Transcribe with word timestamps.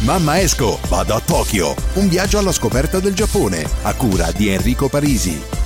Mamma 0.00 0.40
esco, 0.40 0.80
vado 0.88 1.14
a 1.14 1.20
Tokyo. 1.20 1.74
Un 1.94 2.08
viaggio 2.08 2.38
alla 2.38 2.52
scoperta 2.52 3.00
del 3.00 3.12
Giappone, 3.12 3.68
a 3.82 3.92
cura 3.94 4.32
di 4.32 4.48
Enrico 4.48 4.88
Parisi. 4.88 5.59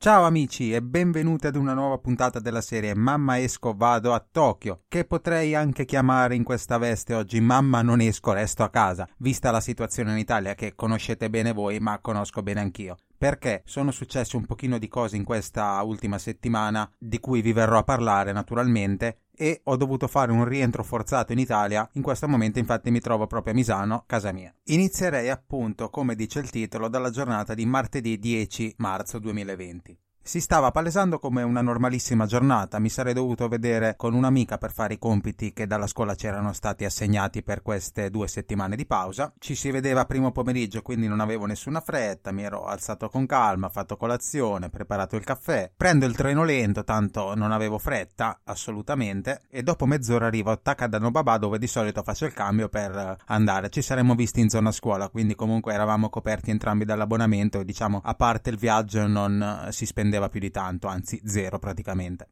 Ciao 0.00 0.22
amici 0.22 0.72
e 0.72 0.80
benvenuti 0.80 1.48
ad 1.48 1.56
una 1.56 1.74
nuova 1.74 1.98
puntata 1.98 2.38
della 2.38 2.60
serie 2.60 2.94
Mamma 2.94 3.40
esco 3.40 3.74
vado 3.76 4.14
a 4.14 4.20
Tokyo, 4.20 4.82
che 4.86 5.04
potrei 5.04 5.56
anche 5.56 5.84
chiamare 5.84 6.36
in 6.36 6.44
questa 6.44 6.78
veste 6.78 7.14
oggi 7.14 7.40
Mamma 7.40 7.82
non 7.82 8.00
esco 8.00 8.30
resto 8.30 8.62
a 8.62 8.70
casa, 8.70 9.08
vista 9.16 9.50
la 9.50 9.60
situazione 9.60 10.12
in 10.12 10.18
Italia 10.18 10.54
che 10.54 10.76
conoscete 10.76 11.28
bene 11.28 11.52
voi 11.52 11.80
ma 11.80 11.98
conosco 11.98 12.44
bene 12.44 12.60
anch'io. 12.60 12.94
Perché 13.18 13.62
sono 13.64 13.90
successe 13.90 14.36
un 14.36 14.46
pochino 14.46 14.78
di 14.78 14.86
cose 14.86 15.16
in 15.16 15.24
questa 15.24 15.82
ultima 15.82 16.18
settimana 16.18 16.88
di 16.96 17.18
cui 17.18 17.42
vi 17.42 17.52
verrò 17.52 17.78
a 17.78 17.82
parlare 17.82 18.30
naturalmente 18.30 19.22
e 19.38 19.60
ho 19.64 19.76
dovuto 19.76 20.08
fare 20.08 20.32
un 20.32 20.44
rientro 20.44 20.82
forzato 20.82 21.32
in 21.32 21.38
Italia. 21.38 21.88
In 21.92 22.02
questo 22.02 22.26
momento 22.26 22.58
infatti 22.58 22.90
mi 22.90 22.98
trovo 22.98 23.28
proprio 23.28 23.52
a 23.52 23.56
Misano, 23.56 24.02
casa 24.06 24.32
mia. 24.32 24.52
Inizierei 24.64 25.30
appunto, 25.30 25.90
come 25.90 26.16
dice 26.16 26.40
il 26.40 26.50
titolo, 26.50 26.88
dalla 26.88 27.10
giornata 27.10 27.54
di 27.54 27.64
martedì 27.64 28.18
10 28.18 28.74
marzo 28.78 29.20
2020. 29.20 29.98
Si 30.28 30.42
stava 30.42 30.70
palesando 30.70 31.18
come 31.18 31.40
una 31.40 31.62
normalissima 31.62 32.26
giornata, 32.26 32.78
mi 32.78 32.90
sarei 32.90 33.14
dovuto 33.14 33.48
vedere 33.48 33.94
con 33.96 34.12
un'amica 34.12 34.58
per 34.58 34.72
fare 34.72 34.92
i 34.92 34.98
compiti 34.98 35.54
che 35.54 35.66
dalla 35.66 35.86
scuola 35.86 36.14
c'erano 36.14 36.52
stati 36.52 36.84
assegnati 36.84 37.42
per 37.42 37.62
queste 37.62 38.10
due 38.10 38.28
settimane 38.28 38.76
di 38.76 38.84
pausa. 38.84 39.32
Ci 39.38 39.54
si 39.54 39.70
vedeva 39.70 40.04
primo 40.04 40.30
pomeriggio, 40.30 40.82
quindi 40.82 41.08
non 41.08 41.20
avevo 41.20 41.46
nessuna 41.46 41.80
fretta, 41.80 42.30
mi 42.30 42.42
ero 42.42 42.66
alzato 42.66 43.08
con 43.08 43.24
calma, 43.24 43.70
fatto 43.70 43.96
colazione, 43.96 44.68
preparato 44.68 45.16
il 45.16 45.24
caffè. 45.24 45.72
Prendo 45.74 46.04
il 46.04 46.14
treno 46.14 46.44
lento, 46.44 46.84
tanto 46.84 47.34
non 47.34 47.50
avevo 47.50 47.78
fretta, 47.78 48.40
assolutamente, 48.44 49.44
e 49.48 49.62
dopo 49.62 49.86
mezz'ora 49.86 50.26
arrivo 50.26 50.50
a 50.50 50.58
Takadanobaba 50.58 51.38
dove 51.38 51.58
di 51.58 51.66
solito 51.66 52.02
faccio 52.02 52.26
il 52.26 52.34
cambio 52.34 52.68
per 52.68 53.16
andare. 53.28 53.70
Ci 53.70 53.80
saremmo 53.80 54.14
visti 54.14 54.40
in 54.40 54.50
zona 54.50 54.72
scuola, 54.72 55.08
quindi 55.08 55.34
comunque 55.34 55.72
eravamo 55.72 56.10
coperti 56.10 56.50
entrambi 56.50 56.84
dall'abbonamento 56.84 57.60
e 57.60 57.64
diciamo 57.64 58.02
a 58.04 58.12
parte 58.12 58.50
il 58.50 58.58
viaggio 58.58 59.06
non 59.06 59.68
si 59.70 59.86
spendeva 59.86 60.16
spendeva 60.18 60.28
più 60.28 60.40
di 60.40 60.50
tanto, 60.50 60.88
anzi 60.88 61.20
zero 61.24 61.58
praticamente. 61.58 62.28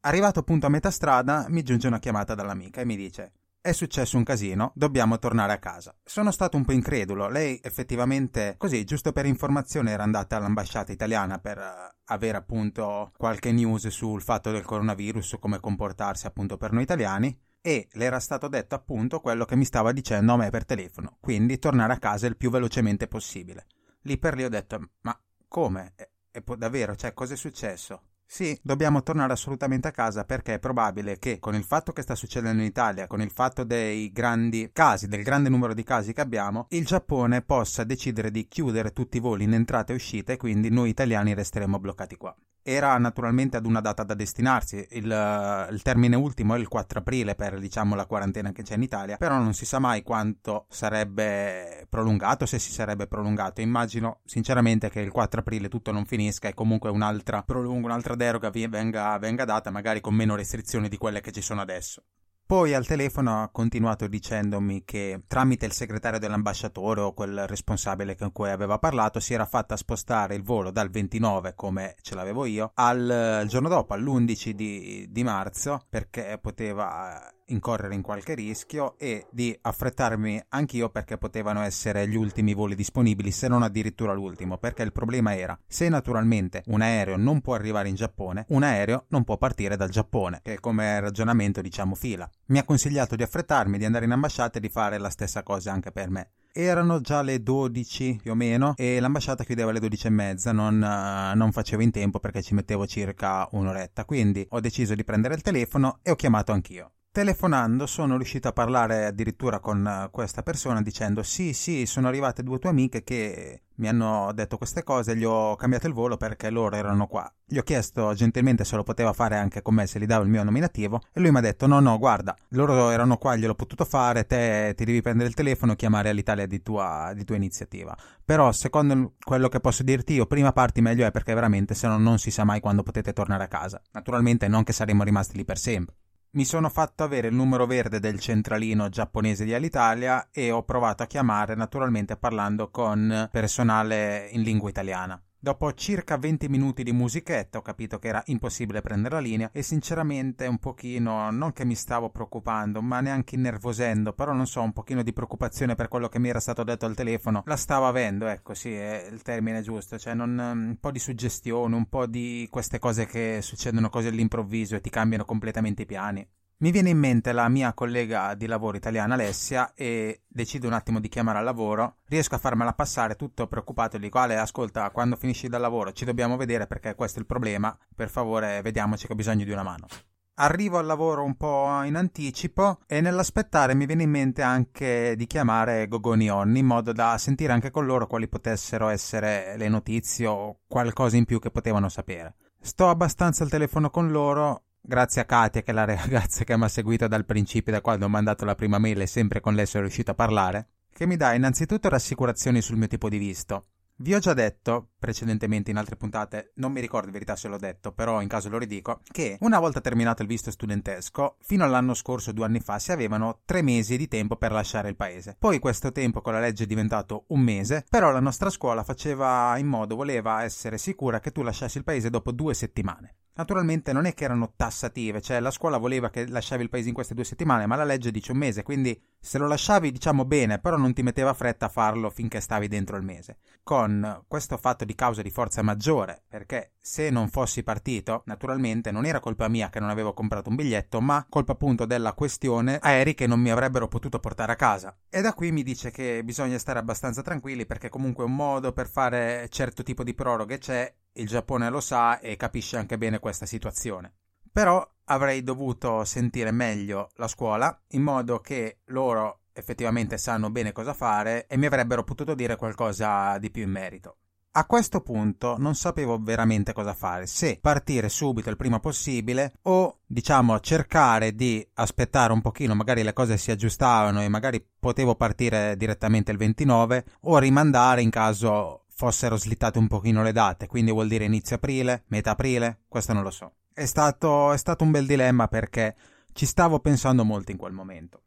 Arrivato 0.00 0.40
appunto 0.40 0.66
a 0.66 0.68
metà 0.68 0.90
strada, 0.90 1.46
mi 1.48 1.62
giunge 1.62 1.86
una 1.86 1.98
chiamata 1.98 2.34
dall'amica 2.34 2.80
e 2.80 2.84
mi 2.84 2.96
dice 2.96 3.32
è 3.62 3.70
successo 3.70 4.16
un 4.16 4.24
casino, 4.24 4.72
dobbiamo 4.74 5.20
tornare 5.20 5.52
a 5.52 5.58
casa. 5.58 5.94
Sono 6.02 6.32
stato 6.32 6.56
un 6.56 6.64
po' 6.64 6.72
incredulo. 6.72 7.28
Lei 7.28 7.60
effettivamente, 7.62 8.56
così, 8.58 8.82
giusto 8.82 9.12
per 9.12 9.24
informazione, 9.24 9.92
era 9.92 10.02
andata 10.02 10.36
all'ambasciata 10.36 10.90
italiana 10.90 11.38
per 11.38 11.58
uh, 11.58 11.96
avere 12.06 12.38
appunto 12.38 13.12
qualche 13.16 13.52
news 13.52 13.86
sul 13.86 14.20
fatto 14.20 14.50
del 14.50 14.64
coronavirus, 14.64 15.36
come 15.38 15.60
comportarsi 15.60 16.26
appunto 16.26 16.56
per 16.56 16.72
noi 16.72 16.82
italiani. 16.82 17.38
E 17.60 17.86
le 17.92 18.04
era 18.04 18.18
stato 18.18 18.48
detto 18.48 18.74
appunto 18.74 19.20
quello 19.20 19.44
che 19.44 19.54
mi 19.54 19.64
stava 19.64 19.92
dicendo 19.92 20.32
a 20.32 20.38
me 20.38 20.50
per 20.50 20.64
telefono, 20.64 21.18
quindi 21.20 21.60
tornare 21.60 21.92
a 21.92 21.98
casa 21.98 22.26
il 22.26 22.36
più 22.36 22.50
velocemente 22.50 23.06
possibile. 23.06 23.66
Lì 24.00 24.18
per 24.18 24.34
lì 24.34 24.42
ho 24.42 24.48
detto, 24.48 24.88
ma 25.02 25.16
come? 25.46 25.94
E 26.34 26.40
poi 26.40 26.56
davvero, 26.56 26.96
cioè, 26.96 27.12
cosa 27.12 27.34
è 27.34 27.36
successo? 27.36 28.04
Sì, 28.24 28.58
dobbiamo 28.62 29.02
tornare 29.02 29.34
assolutamente 29.34 29.88
a 29.88 29.90
casa 29.90 30.24
perché 30.24 30.54
è 30.54 30.58
probabile 30.58 31.18
che 31.18 31.38
con 31.38 31.54
il 31.54 31.64
fatto 31.64 31.92
che 31.92 32.00
sta 32.00 32.14
succedendo 32.14 32.62
in 32.62 32.68
Italia, 32.68 33.06
con 33.06 33.20
il 33.20 33.30
fatto 33.30 33.64
dei 33.64 34.10
grandi 34.10 34.70
casi, 34.72 35.06
del 35.06 35.22
grande 35.22 35.50
numero 35.50 35.74
di 35.74 35.82
casi 35.82 36.14
che 36.14 36.22
abbiamo, 36.22 36.68
il 36.70 36.86
Giappone 36.86 37.42
possa 37.42 37.84
decidere 37.84 38.30
di 38.30 38.48
chiudere 38.48 38.94
tutti 38.94 39.18
i 39.18 39.20
voli 39.20 39.44
in 39.44 39.52
entrata 39.52 39.92
e 39.92 39.96
uscita 39.96 40.32
e 40.32 40.38
quindi 40.38 40.70
noi 40.70 40.88
italiani 40.88 41.34
resteremo 41.34 41.78
bloccati 41.78 42.16
qua 42.16 42.34
era 42.62 42.96
naturalmente 42.98 43.56
ad 43.56 43.66
una 43.66 43.80
data 43.80 44.02
da 44.02 44.14
destinarsi. 44.14 44.86
Il, 44.90 45.66
il, 45.70 45.82
termine 45.82 46.16
ultimo 46.16 46.54
è 46.54 46.58
il 46.58 46.68
4 46.68 47.00
aprile 47.00 47.34
per 47.34 47.58
diciamo 47.58 47.94
la 47.94 48.06
quarantena 48.06 48.52
che 48.52 48.62
c'è 48.62 48.74
in 48.74 48.82
Italia, 48.82 49.16
però 49.16 49.36
non 49.38 49.52
si 49.54 49.64
sa 49.64 49.78
mai 49.78 50.02
quanto 50.02 50.66
sarebbe 50.68 51.86
prolungato, 51.88 52.46
se 52.46 52.58
si 52.58 52.72
sarebbe 52.72 53.06
prolungato. 53.06 53.60
Immagino 53.60 54.20
sinceramente 54.24 54.90
che 54.90 55.00
il 55.00 55.10
4 55.10 55.40
aprile 55.40 55.68
tutto 55.68 55.92
non 55.92 56.04
finisca 56.04 56.48
e 56.48 56.54
comunque 56.54 56.90
un'altra 56.90 57.42
prolunga, 57.42 57.86
un'altra 57.86 58.14
deroga 58.14 58.50
venga, 58.50 59.18
venga 59.18 59.44
data, 59.44 59.70
magari 59.70 60.00
con 60.00 60.14
meno 60.14 60.36
restrizioni 60.36 60.88
di 60.88 60.96
quelle 60.96 61.20
che 61.20 61.32
ci 61.32 61.42
sono 61.42 61.60
adesso. 61.60 62.04
Poi 62.52 62.74
al 62.74 62.86
telefono 62.86 63.42
ha 63.42 63.48
continuato 63.48 64.06
dicendomi 64.06 64.84
che 64.84 65.22
tramite 65.26 65.64
il 65.64 65.72
segretario 65.72 66.18
dell'ambasciatore 66.18 67.00
o 67.00 67.14
quel 67.14 67.46
responsabile 67.46 68.14
con 68.14 68.30
cui 68.30 68.50
aveva 68.50 68.78
parlato 68.78 69.20
si 69.20 69.32
era 69.32 69.46
fatta 69.46 69.74
spostare 69.74 70.34
il 70.34 70.42
volo 70.42 70.70
dal 70.70 70.90
29 70.90 71.54
come 71.54 71.94
ce 72.02 72.14
l'avevo 72.14 72.44
io 72.44 72.72
al 72.74 73.46
giorno 73.48 73.70
dopo 73.70 73.94
all'11 73.94 74.50
di, 74.50 75.06
di 75.08 75.22
marzo 75.22 75.86
perché 75.88 76.38
poteva 76.42 77.26
incorrere 77.52 77.94
in 77.94 78.02
qualche 78.02 78.34
rischio 78.34 78.98
e 78.98 79.26
di 79.30 79.56
affrettarmi 79.60 80.42
anch'io 80.48 80.90
perché 80.90 81.18
potevano 81.18 81.62
essere 81.62 82.08
gli 82.08 82.16
ultimi 82.16 82.54
voli 82.54 82.74
disponibili, 82.74 83.30
se 83.30 83.48
non 83.48 83.62
addirittura 83.62 84.12
l'ultimo, 84.12 84.58
perché 84.58 84.82
il 84.82 84.92
problema 84.92 85.36
era 85.36 85.58
se 85.66 85.88
naturalmente 85.88 86.62
un 86.66 86.80
aereo 86.80 87.16
non 87.16 87.40
può 87.40 87.54
arrivare 87.54 87.88
in 87.88 87.94
Giappone, 87.94 88.46
un 88.48 88.62
aereo 88.62 89.04
non 89.08 89.24
può 89.24 89.36
partire 89.36 89.76
dal 89.76 89.90
Giappone, 89.90 90.40
che 90.42 90.58
come 90.60 91.00
ragionamento 91.00 91.60
diciamo 91.60 91.94
fila. 91.94 92.28
Mi 92.46 92.58
ha 92.58 92.64
consigliato 92.64 93.16
di 93.16 93.22
affrettarmi, 93.22 93.78
di 93.78 93.84
andare 93.84 94.04
in 94.04 94.12
ambasciata 94.12 94.58
e 94.58 94.60
di 94.60 94.68
fare 94.68 94.98
la 94.98 95.10
stessa 95.10 95.42
cosa 95.42 95.72
anche 95.72 95.92
per 95.92 96.10
me. 96.10 96.30
Erano 96.54 97.00
già 97.00 97.22
le 97.22 97.42
12 97.42 98.18
più 98.20 98.32
o 98.32 98.34
meno 98.34 98.74
e 98.76 99.00
l'ambasciata 99.00 99.42
chiudeva 99.42 99.70
alle 99.70 99.80
12 99.80 100.06
e 100.06 100.10
mezza, 100.10 100.52
non, 100.52 100.74
uh, 100.74 101.34
non 101.34 101.50
facevo 101.50 101.80
in 101.80 101.90
tempo 101.90 102.20
perché 102.20 102.42
ci 102.42 102.52
mettevo 102.52 102.86
circa 102.86 103.48
un'oretta, 103.52 104.04
quindi 104.04 104.46
ho 104.50 104.60
deciso 104.60 104.94
di 104.94 105.02
prendere 105.02 105.34
il 105.34 105.40
telefono 105.40 106.00
e 106.02 106.10
ho 106.10 106.14
chiamato 106.14 106.52
anch'io. 106.52 106.92
Telefonando 107.14 107.84
sono 107.84 108.16
riuscito 108.16 108.48
a 108.48 108.52
parlare 108.52 109.04
addirittura 109.04 109.60
con 109.60 109.86
eh, 109.86 110.08
questa 110.10 110.42
persona 110.42 110.80
dicendo 110.80 111.22
sì 111.22 111.52
sì 111.52 111.84
sono 111.84 112.08
arrivate 112.08 112.42
due 112.42 112.58
tue 112.58 112.70
amiche 112.70 113.04
che 113.04 113.64
mi 113.74 113.88
hanno 113.88 114.32
detto 114.32 114.56
queste 114.56 114.82
cose, 114.82 115.14
gli 115.14 115.24
ho 115.24 115.54
cambiato 115.56 115.86
il 115.86 115.92
volo 115.92 116.16
perché 116.16 116.48
loro 116.48 116.74
erano 116.74 117.06
qua. 117.06 117.30
Gli 117.44 117.58
ho 117.58 117.62
chiesto 117.62 118.14
gentilmente 118.14 118.64
se 118.64 118.76
lo 118.76 118.82
poteva 118.82 119.12
fare 119.12 119.36
anche 119.36 119.60
con 119.60 119.74
me, 119.74 119.86
se 119.86 119.98
gli 119.98 120.06
davo 120.06 120.22
il 120.24 120.30
mio 120.30 120.42
nominativo 120.42 121.02
e 121.12 121.20
lui 121.20 121.30
mi 121.30 121.36
ha 121.36 121.42
detto 121.42 121.66
no 121.66 121.80
no 121.80 121.98
guarda, 121.98 122.34
loro 122.50 122.88
erano 122.88 123.18
qua, 123.18 123.36
gliel'ho 123.36 123.54
potuto 123.54 123.84
fare, 123.84 124.24
te 124.24 124.72
ti 124.74 124.86
devi 124.86 125.02
prendere 125.02 125.28
il 125.28 125.34
telefono 125.34 125.72
e 125.72 125.76
chiamare 125.76 126.08
all'Italia 126.08 126.46
di 126.46 126.62
tua, 126.62 127.12
di 127.14 127.24
tua 127.24 127.36
iniziativa. 127.36 127.94
Però 128.24 128.50
secondo 128.52 129.16
quello 129.22 129.48
che 129.48 129.60
posso 129.60 129.82
dirti 129.82 130.14
io, 130.14 130.24
prima 130.24 130.52
parti 130.52 130.80
meglio 130.80 131.04
è 131.04 131.10
perché 131.10 131.34
veramente 131.34 131.74
se 131.74 131.86
no 131.88 131.98
non 131.98 132.18
si 132.18 132.30
sa 132.30 132.44
mai 132.44 132.60
quando 132.60 132.82
potete 132.82 133.12
tornare 133.12 133.44
a 133.44 133.48
casa. 133.48 133.82
Naturalmente 133.92 134.48
non 134.48 134.64
che 134.64 134.72
saremo 134.72 135.02
rimasti 135.02 135.36
lì 135.36 135.44
per 135.44 135.58
sempre. 135.58 135.94
Mi 136.34 136.46
sono 136.46 136.70
fatto 136.70 137.02
avere 137.02 137.28
il 137.28 137.34
numero 137.34 137.66
verde 137.66 138.00
del 138.00 138.18
centralino 138.18 138.88
giapponese 138.88 139.44
di 139.44 139.52
Alitalia 139.52 140.30
e 140.30 140.50
ho 140.50 140.62
provato 140.62 141.02
a 141.02 141.06
chiamare 141.06 141.54
naturalmente 141.54 142.16
parlando 142.16 142.70
con 142.70 143.28
personale 143.30 144.30
in 144.32 144.40
lingua 144.40 144.70
italiana. 144.70 145.22
Dopo 145.44 145.72
circa 145.72 146.18
20 146.18 146.48
minuti 146.48 146.84
di 146.84 146.92
musichetta 146.92 147.58
ho 147.58 147.62
capito 147.62 147.98
che 147.98 148.06
era 148.06 148.22
impossibile 148.26 148.80
prendere 148.80 149.16
la 149.16 149.20
linea 149.20 149.50
e 149.52 149.62
sinceramente 149.62 150.46
un 150.46 150.58
pochino, 150.58 151.32
non 151.32 151.52
che 151.52 151.64
mi 151.64 151.74
stavo 151.74 152.10
preoccupando, 152.10 152.80
ma 152.80 153.00
neanche 153.00 153.34
innervosendo, 153.34 154.12
però 154.12 154.32
non 154.34 154.46
so, 154.46 154.62
un 154.62 154.72
pochino 154.72 155.02
di 155.02 155.12
preoccupazione 155.12 155.74
per 155.74 155.88
quello 155.88 156.08
che 156.08 156.20
mi 156.20 156.28
era 156.28 156.38
stato 156.38 156.62
detto 156.62 156.86
al 156.86 156.94
telefono, 156.94 157.42
la 157.46 157.56
stavo 157.56 157.88
avendo, 157.88 158.28
ecco 158.28 158.54
sì, 158.54 158.72
è 158.72 159.08
il 159.10 159.22
termine 159.22 159.62
giusto, 159.62 159.98
cioè 159.98 160.14
non, 160.14 160.38
un 160.38 160.76
po' 160.78 160.92
di 160.92 161.00
suggestione, 161.00 161.74
un 161.74 161.86
po' 161.86 162.06
di 162.06 162.46
queste 162.48 162.78
cose 162.78 163.06
che 163.06 163.40
succedono 163.42 163.90
così 163.90 164.06
all'improvviso 164.06 164.76
e 164.76 164.80
ti 164.80 164.90
cambiano 164.90 165.24
completamente 165.24 165.82
i 165.82 165.86
piani. 165.86 166.24
Mi 166.62 166.70
viene 166.70 166.90
in 166.90 166.98
mente 166.98 167.32
la 167.32 167.48
mia 167.48 167.72
collega 167.72 168.34
di 168.34 168.46
lavoro 168.46 168.76
italiana 168.76 169.14
Alessia 169.14 169.72
e 169.74 170.22
decido 170.28 170.68
un 170.68 170.74
attimo 170.74 171.00
di 171.00 171.08
chiamare 171.08 171.38
al 171.38 171.44
lavoro. 171.44 171.96
Riesco 172.06 172.36
a 172.36 172.38
farmela 172.38 172.72
passare 172.72 173.16
tutto 173.16 173.48
preoccupato 173.48 173.98
dico 173.98 174.20
Ale 174.20 174.38
ascolta 174.38 174.88
quando 174.90 175.16
finisci 175.16 175.48
dal 175.48 175.60
lavoro 175.60 175.90
ci 175.90 176.04
dobbiamo 176.04 176.36
vedere 176.36 176.68
perché 176.68 176.94
questo 176.94 177.18
è 177.18 177.22
il 177.22 177.26
problema. 177.26 177.76
Per 177.96 178.08
favore 178.08 178.62
vediamoci 178.62 179.08
che 179.08 179.12
ho 179.12 179.16
bisogno 179.16 179.44
di 179.44 179.50
una 179.50 179.64
mano. 179.64 179.86
Arrivo 180.34 180.78
al 180.78 180.86
lavoro 180.86 181.24
un 181.24 181.34
po' 181.36 181.82
in 181.82 181.96
anticipo 181.96 182.78
e 182.86 183.00
nell'aspettare 183.00 183.74
mi 183.74 183.86
viene 183.86 184.04
in 184.04 184.10
mente 184.10 184.42
anche 184.42 185.16
di 185.16 185.26
chiamare 185.26 185.88
Gogoni 185.88 186.30
Onni 186.30 186.60
in 186.60 186.66
modo 186.66 186.92
da 186.92 187.18
sentire 187.18 187.52
anche 187.52 187.72
con 187.72 187.86
loro 187.86 188.06
quali 188.06 188.28
potessero 188.28 188.86
essere 188.86 189.56
le 189.56 189.68
notizie 189.68 190.28
o 190.28 190.60
qualcosa 190.68 191.16
in 191.16 191.24
più 191.24 191.40
che 191.40 191.50
potevano 191.50 191.88
sapere. 191.88 192.36
Sto 192.60 192.88
abbastanza 192.88 193.42
al 193.42 193.50
telefono 193.50 193.90
con 193.90 194.12
loro 194.12 194.66
Grazie 194.84 195.20
a 195.20 195.24
Katia, 195.24 195.62
che 195.62 195.70
è 195.70 195.74
la 195.74 195.84
ragazza 195.94 196.42
che 196.42 196.56
mi 196.56 196.64
ha 196.64 196.68
seguito 196.68 197.06
dal 197.06 197.24
principio, 197.24 197.70
da 197.70 197.80
quando 197.80 198.06
ho 198.06 198.08
mandato 198.08 198.44
la 198.44 198.56
prima 198.56 198.78
mail 198.78 199.00
e 199.00 199.06
sempre 199.06 199.38
con 199.38 199.54
lei 199.54 199.64
sono 199.64 199.84
riuscito 199.84 200.10
a 200.10 200.14
parlare, 200.14 200.70
che 200.92 201.06
mi 201.06 201.16
dà 201.16 201.34
innanzitutto 201.34 201.88
rassicurazioni 201.88 202.60
sul 202.60 202.76
mio 202.76 202.88
tipo 202.88 203.08
di 203.08 203.16
visto. 203.16 203.66
Vi 203.94 204.12
ho 204.12 204.18
già 204.18 204.34
detto 204.34 204.88
precedentemente 204.98 205.70
in 205.70 205.76
altre 205.76 205.94
puntate, 205.94 206.50
non 206.56 206.72
mi 206.72 206.80
ricordo 206.80 207.06
in 207.06 207.12
verità 207.12 207.36
se 207.36 207.46
l'ho 207.46 207.58
detto, 207.58 207.92
però 207.92 208.20
in 208.20 208.26
caso 208.26 208.48
lo 208.48 208.58
ridico, 208.58 209.02
che 209.04 209.36
una 209.42 209.60
volta 209.60 209.80
terminato 209.80 210.22
il 210.22 210.28
visto 210.28 210.50
studentesco, 210.50 211.36
fino 211.42 211.62
all'anno 211.62 211.94
scorso, 211.94 212.32
due 212.32 212.46
anni 212.46 212.58
fa, 212.58 212.80
si 212.80 212.90
avevano 212.90 213.42
tre 213.44 213.62
mesi 213.62 213.96
di 213.96 214.08
tempo 214.08 214.34
per 214.34 214.50
lasciare 214.50 214.88
il 214.88 214.96
paese. 214.96 215.36
Poi 215.38 215.60
questo 215.60 215.92
tempo 215.92 216.20
con 216.22 216.32
la 216.32 216.40
legge 216.40 216.64
è 216.64 216.66
diventato 216.66 217.26
un 217.28 217.40
mese, 217.40 217.84
però 217.88 218.10
la 218.10 218.18
nostra 218.18 218.50
scuola 218.50 218.82
faceva 218.82 219.56
in 219.58 219.68
modo, 219.68 219.94
voleva 219.94 220.42
essere 220.42 220.76
sicura 220.76 221.20
che 221.20 221.30
tu 221.30 221.42
lasciassi 221.42 221.78
il 221.78 221.84
paese 221.84 222.10
dopo 222.10 222.32
due 222.32 222.54
settimane. 222.54 223.14
Naturalmente 223.34 223.92
non 223.92 224.04
è 224.04 224.12
che 224.12 224.24
erano 224.24 224.52
tassative, 224.54 225.22
cioè 225.22 225.40
la 225.40 225.50
scuola 225.50 225.78
voleva 225.78 226.10
che 226.10 226.28
lasciavi 226.28 226.62
il 226.62 226.68
paese 226.68 226.88
in 226.88 226.94
queste 226.94 227.14
due 227.14 227.24
settimane, 227.24 227.66
ma 227.66 227.76
la 227.76 227.84
legge 227.84 228.10
dice 228.10 228.32
un 228.32 228.38
mese, 228.38 228.62
quindi 228.62 229.00
se 229.18 229.38
lo 229.38 229.46
lasciavi 229.46 229.90
diciamo 229.90 230.26
bene, 230.26 230.58
però 230.58 230.76
non 230.76 230.92
ti 230.92 231.02
metteva 231.02 231.32
fretta 231.32 231.66
a 231.66 231.70
farlo 231.70 232.10
finché 232.10 232.40
stavi 232.40 232.68
dentro 232.68 232.96
il 232.96 233.04
mese. 233.04 233.38
Con 233.62 234.24
questo 234.28 234.58
fatto 234.58 234.84
di 234.84 234.94
causa 234.94 235.22
di 235.22 235.30
forza 235.30 235.62
maggiore, 235.62 236.24
perché 236.28 236.72
se 236.78 237.08
non 237.08 237.28
fossi 237.28 237.62
partito, 237.62 238.22
naturalmente 238.26 238.90
non 238.90 239.06
era 239.06 239.20
colpa 239.20 239.48
mia 239.48 239.70
che 239.70 239.80
non 239.80 239.88
avevo 239.88 240.12
comprato 240.12 240.50
un 240.50 240.56
biglietto, 240.56 241.00
ma 241.00 241.24
colpa 241.26 241.52
appunto 241.52 241.86
della 241.86 242.12
questione 242.12 242.78
aerei 242.82 243.14
che 243.14 243.26
non 243.26 243.40
mi 243.40 243.50
avrebbero 243.50 243.88
potuto 243.88 244.18
portare 244.18 244.52
a 244.52 244.56
casa. 244.56 244.94
E 245.08 245.22
da 245.22 245.32
qui 245.32 245.52
mi 245.52 245.62
dice 245.62 245.90
che 245.90 246.22
bisogna 246.22 246.58
stare 246.58 246.78
abbastanza 246.78 247.22
tranquilli 247.22 247.64
perché 247.64 247.88
comunque 247.88 248.24
un 248.24 248.34
modo 248.34 248.72
per 248.72 248.88
fare 248.88 249.48
certo 249.48 249.82
tipo 249.82 250.04
di 250.04 250.12
proroghe 250.12 250.58
c'è 250.58 250.92
il 251.14 251.26
Giappone 251.26 251.68
lo 251.70 251.80
sa 251.80 252.20
e 252.20 252.36
capisce 252.36 252.76
anche 252.76 252.98
bene 252.98 253.18
questa 253.18 253.46
situazione. 253.46 254.12
Però 254.52 254.86
avrei 255.04 255.42
dovuto 255.42 256.04
sentire 256.04 256.50
meglio 256.50 257.10
la 257.16 257.28
scuola 257.28 257.78
in 257.88 258.02
modo 258.02 258.40
che 258.40 258.78
loro 258.86 259.40
effettivamente 259.52 260.18
sanno 260.18 260.50
bene 260.50 260.72
cosa 260.72 260.94
fare 260.94 261.46
e 261.46 261.56
mi 261.56 261.66
avrebbero 261.66 262.04
potuto 262.04 262.34
dire 262.34 262.56
qualcosa 262.56 263.38
di 263.38 263.50
più 263.50 263.62
in 263.62 263.70
merito. 263.70 264.16
A 264.54 264.66
questo 264.66 265.00
punto 265.00 265.56
non 265.58 265.74
sapevo 265.74 266.18
veramente 266.20 266.74
cosa 266.74 266.92
fare, 266.92 267.26
se 267.26 267.58
partire 267.58 268.10
subito 268.10 268.50
il 268.50 268.58
prima 268.58 268.80
possibile 268.80 269.54
o 269.62 270.00
diciamo 270.04 270.60
cercare 270.60 271.34
di 271.34 271.66
aspettare 271.74 272.34
un 272.34 272.42
pochino, 272.42 272.74
magari 272.74 273.02
le 273.02 273.14
cose 273.14 273.38
si 273.38 273.50
aggiustavano 273.50 274.20
e 274.20 274.28
magari 274.28 274.62
potevo 274.78 275.14
partire 275.14 275.74
direttamente 275.78 276.32
il 276.32 276.36
29 276.36 277.04
o 277.22 277.38
rimandare 277.38 278.02
in 278.02 278.10
caso 278.10 278.81
fossero 278.94 279.36
slittate 279.36 279.78
un 279.78 279.88
pochino 279.88 280.22
le 280.22 280.32
date, 280.32 280.66
quindi 280.66 280.90
vuol 280.90 281.08
dire 281.08 281.24
inizio 281.24 281.56
aprile, 281.56 282.04
metà 282.08 282.32
aprile, 282.32 282.80
questo 282.88 283.12
non 283.12 283.22
lo 283.22 283.30
so. 283.30 283.54
È 283.72 283.84
stato, 283.86 284.52
è 284.52 284.56
stato 284.56 284.84
un 284.84 284.90
bel 284.90 285.06
dilemma 285.06 285.48
perché 285.48 285.96
ci 286.32 286.46
stavo 286.46 286.80
pensando 286.80 287.24
molto 287.24 287.50
in 287.50 287.56
quel 287.56 287.72
momento. 287.72 288.22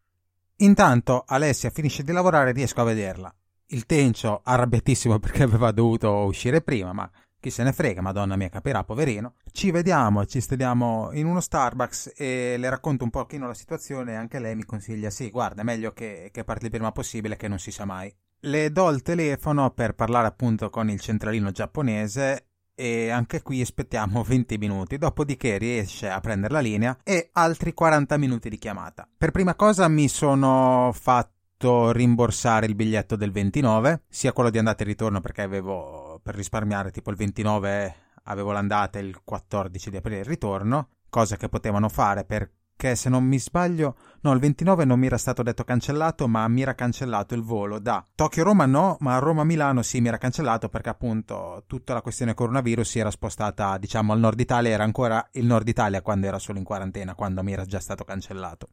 Intanto 0.57 1.23
Alessia 1.27 1.69
finisce 1.69 2.03
di 2.03 2.11
lavorare 2.11 2.51
e 2.51 2.53
riesco 2.53 2.81
a 2.81 2.85
vederla. 2.85 3.33
Il 3.67 3.85
Tencio 3.85 4.41
arrabbiatissimo 4.43 5.19
perché 5.19 5.43
aveva 5.43 5.71
dovuto 5.71 6.09
uscire 6.25 6.61
prima, 6.61 6.93
ma 6.93 7.09
chi 7.39 7.51
se 7.51 7.61
ne 7.61 7.73
frega, 7.73 8.01
madonna 8.01 8.35
mia, 8.35 8.49
capirà, 8.49 8.83
poverino. 8.83 9.35
Ci 9.51 9.69
vediamo, 9.69 10.25
ci 10.25 10.41
stediamo 10.41 11.11
in 11.13 11.27
uno 11.27 11.39
Starbucks 11.39 12.13
e 12.15 12.55
le 12.57 12.69
racconto 12.69 13.03
un 13.03 13.11
pochino 13.11 13.45
la 13.45 13.53
situazione 13.53 14.13
e 14.13 14.15
anche 14.15 14.39
lei 14.39 14.55
mi 14.55 14.65
consiglia, 14.65 15.11
sì, 15.11 15.29
guarda, 15.29 15.61
è 15.61 15.63
meglio 15.63 15.91
che, 15.91 16.29
che 16.31 16.43
parti 16.43 16.65
il 16.65 16.71
prima 16.71 16.91
possibile, 16.91 17.35
che 17.35 17.47
non 17.47 17.59
si 17.59 17.69
sa 17.69 17.85
mai. 17.85 18.11
Le 18.41 18.71
do 18.71 18.89
il 18.89 19.01
telefono 19.01 19.71
per 19.71 19.95
parlare 19.95 20.27
appunto 20.27 20.69
con 20.69 20.89
il 20.89 20.99
centralino 20.99 21.51
giapponese 21.51 22.47
e 22.75 23.09
anche 23.09 23.41
qui 23.41 23.61
aspettiamo 23.61 24.21
20 24.23 24.57
minuti, 24.57 24.97
dopodiché 24.97 25.57
riesce 25.57 26.09
a 26.09 26.19
prendere 26.19 26.53
la 26.53 26.59
linea 26.59 26.97
e 27.03 27.29
altri 27.31 27.73
40 27.73 28.17
minuti 28.17 28.49
di 28.49 28.57
chiamata. 28.57 29.07
Per 29.17 29.31
prima 29.31 29.55
cosa 29.55 29.87
mi 29.87 30.07
sono 30.07 30.91
fatto 30.93 31.91
rimborsare 31.91 32.65
il 32.65 32.75
biglietto 32.75 33.15
del 33.15 33.31
29, 33.31 34.03
sia 34.09 34.33
quello 34.33 34.49
di 34.49 34.57
andata 34.57 34.83
e 34.83 34.87
ritorno 34.87 35.21
perché 35.21 35.41
avevo 35.41 36.19
per 36.21 36.35
risparmiare 36.35 36.91
tipo 36.91 37.09
il 37.09 37.15
29 37.15 37.95
avevo 38.25 38.51
l'andata 38.51 38.99
e 38.99 39.03
il 39.03 39.21
14 39.23 39.89
di 39.89 39.97
aprile 39.97 40.19
il 40.19 40.25
ritorno, 40.25 40.89
cosa 41.09 41.37
che 41.37 41.49
potevano 41.49 41.89
fare 41.89 42.25
per 42.25 42.49
che 42.85 42.95
se 42.95 43.09
non 43.09 43.23
mi 43.23 43.39
sbaglio, 43.39 43.95
no, 44.21 44.31
il 44.31 44.39
29 44.39 44.85
non 44.85 44.99
mi 44.99 45.07
era 45.07 45.17
stato 45.17 45.41
detto 45.41 45.63
cancellato, 45.63 46.27
ma 46.27 46.47
mi 46.47 46.61
era 46.61 46.75
cancellato 46.75 47.33
il 47.33 47.41
volo 47.41 47.79
da 47.79 48.05
Tokyo-Roma 48.13 48.67
no, 48.67 48.97
ma 48.99 49.17
Roma-Milano 49.17 49.81
sì 49.81 50.01
mi 50.01 50.09
era 50.09 50.19
cancellato 50.19 50.69
perché 50.69 50.89
appunto 50.89 51.63
tutta 51.65 51.95
la 51.95 52.01
questione 52.03 52.35
coronavirus 52.35 52.87
si 52.87 52.99
era 52.99 53.09
spostata, 53.09 53.79
diciamo, 53.79 54.13
al 54.13 54.19
nord 54.19 54.39
Italia, 54.39 54.69
era 54.69 54.83
ancora 54.83 55.27
il 55.31 55.45
nord 55.45 55.67
Italia 55.67 56.03
quando 56.03 56.27
era 56.27 56.37
solo 56.37 56.59
in 56.59 56.63
quarantena, 56.63 57.15
quando 57.15 57.41
mi 57.41 57.53
era 57.53 57.65
già 57.65 57.79
stato 57.79 58.03
cancellato. 58.03 58.67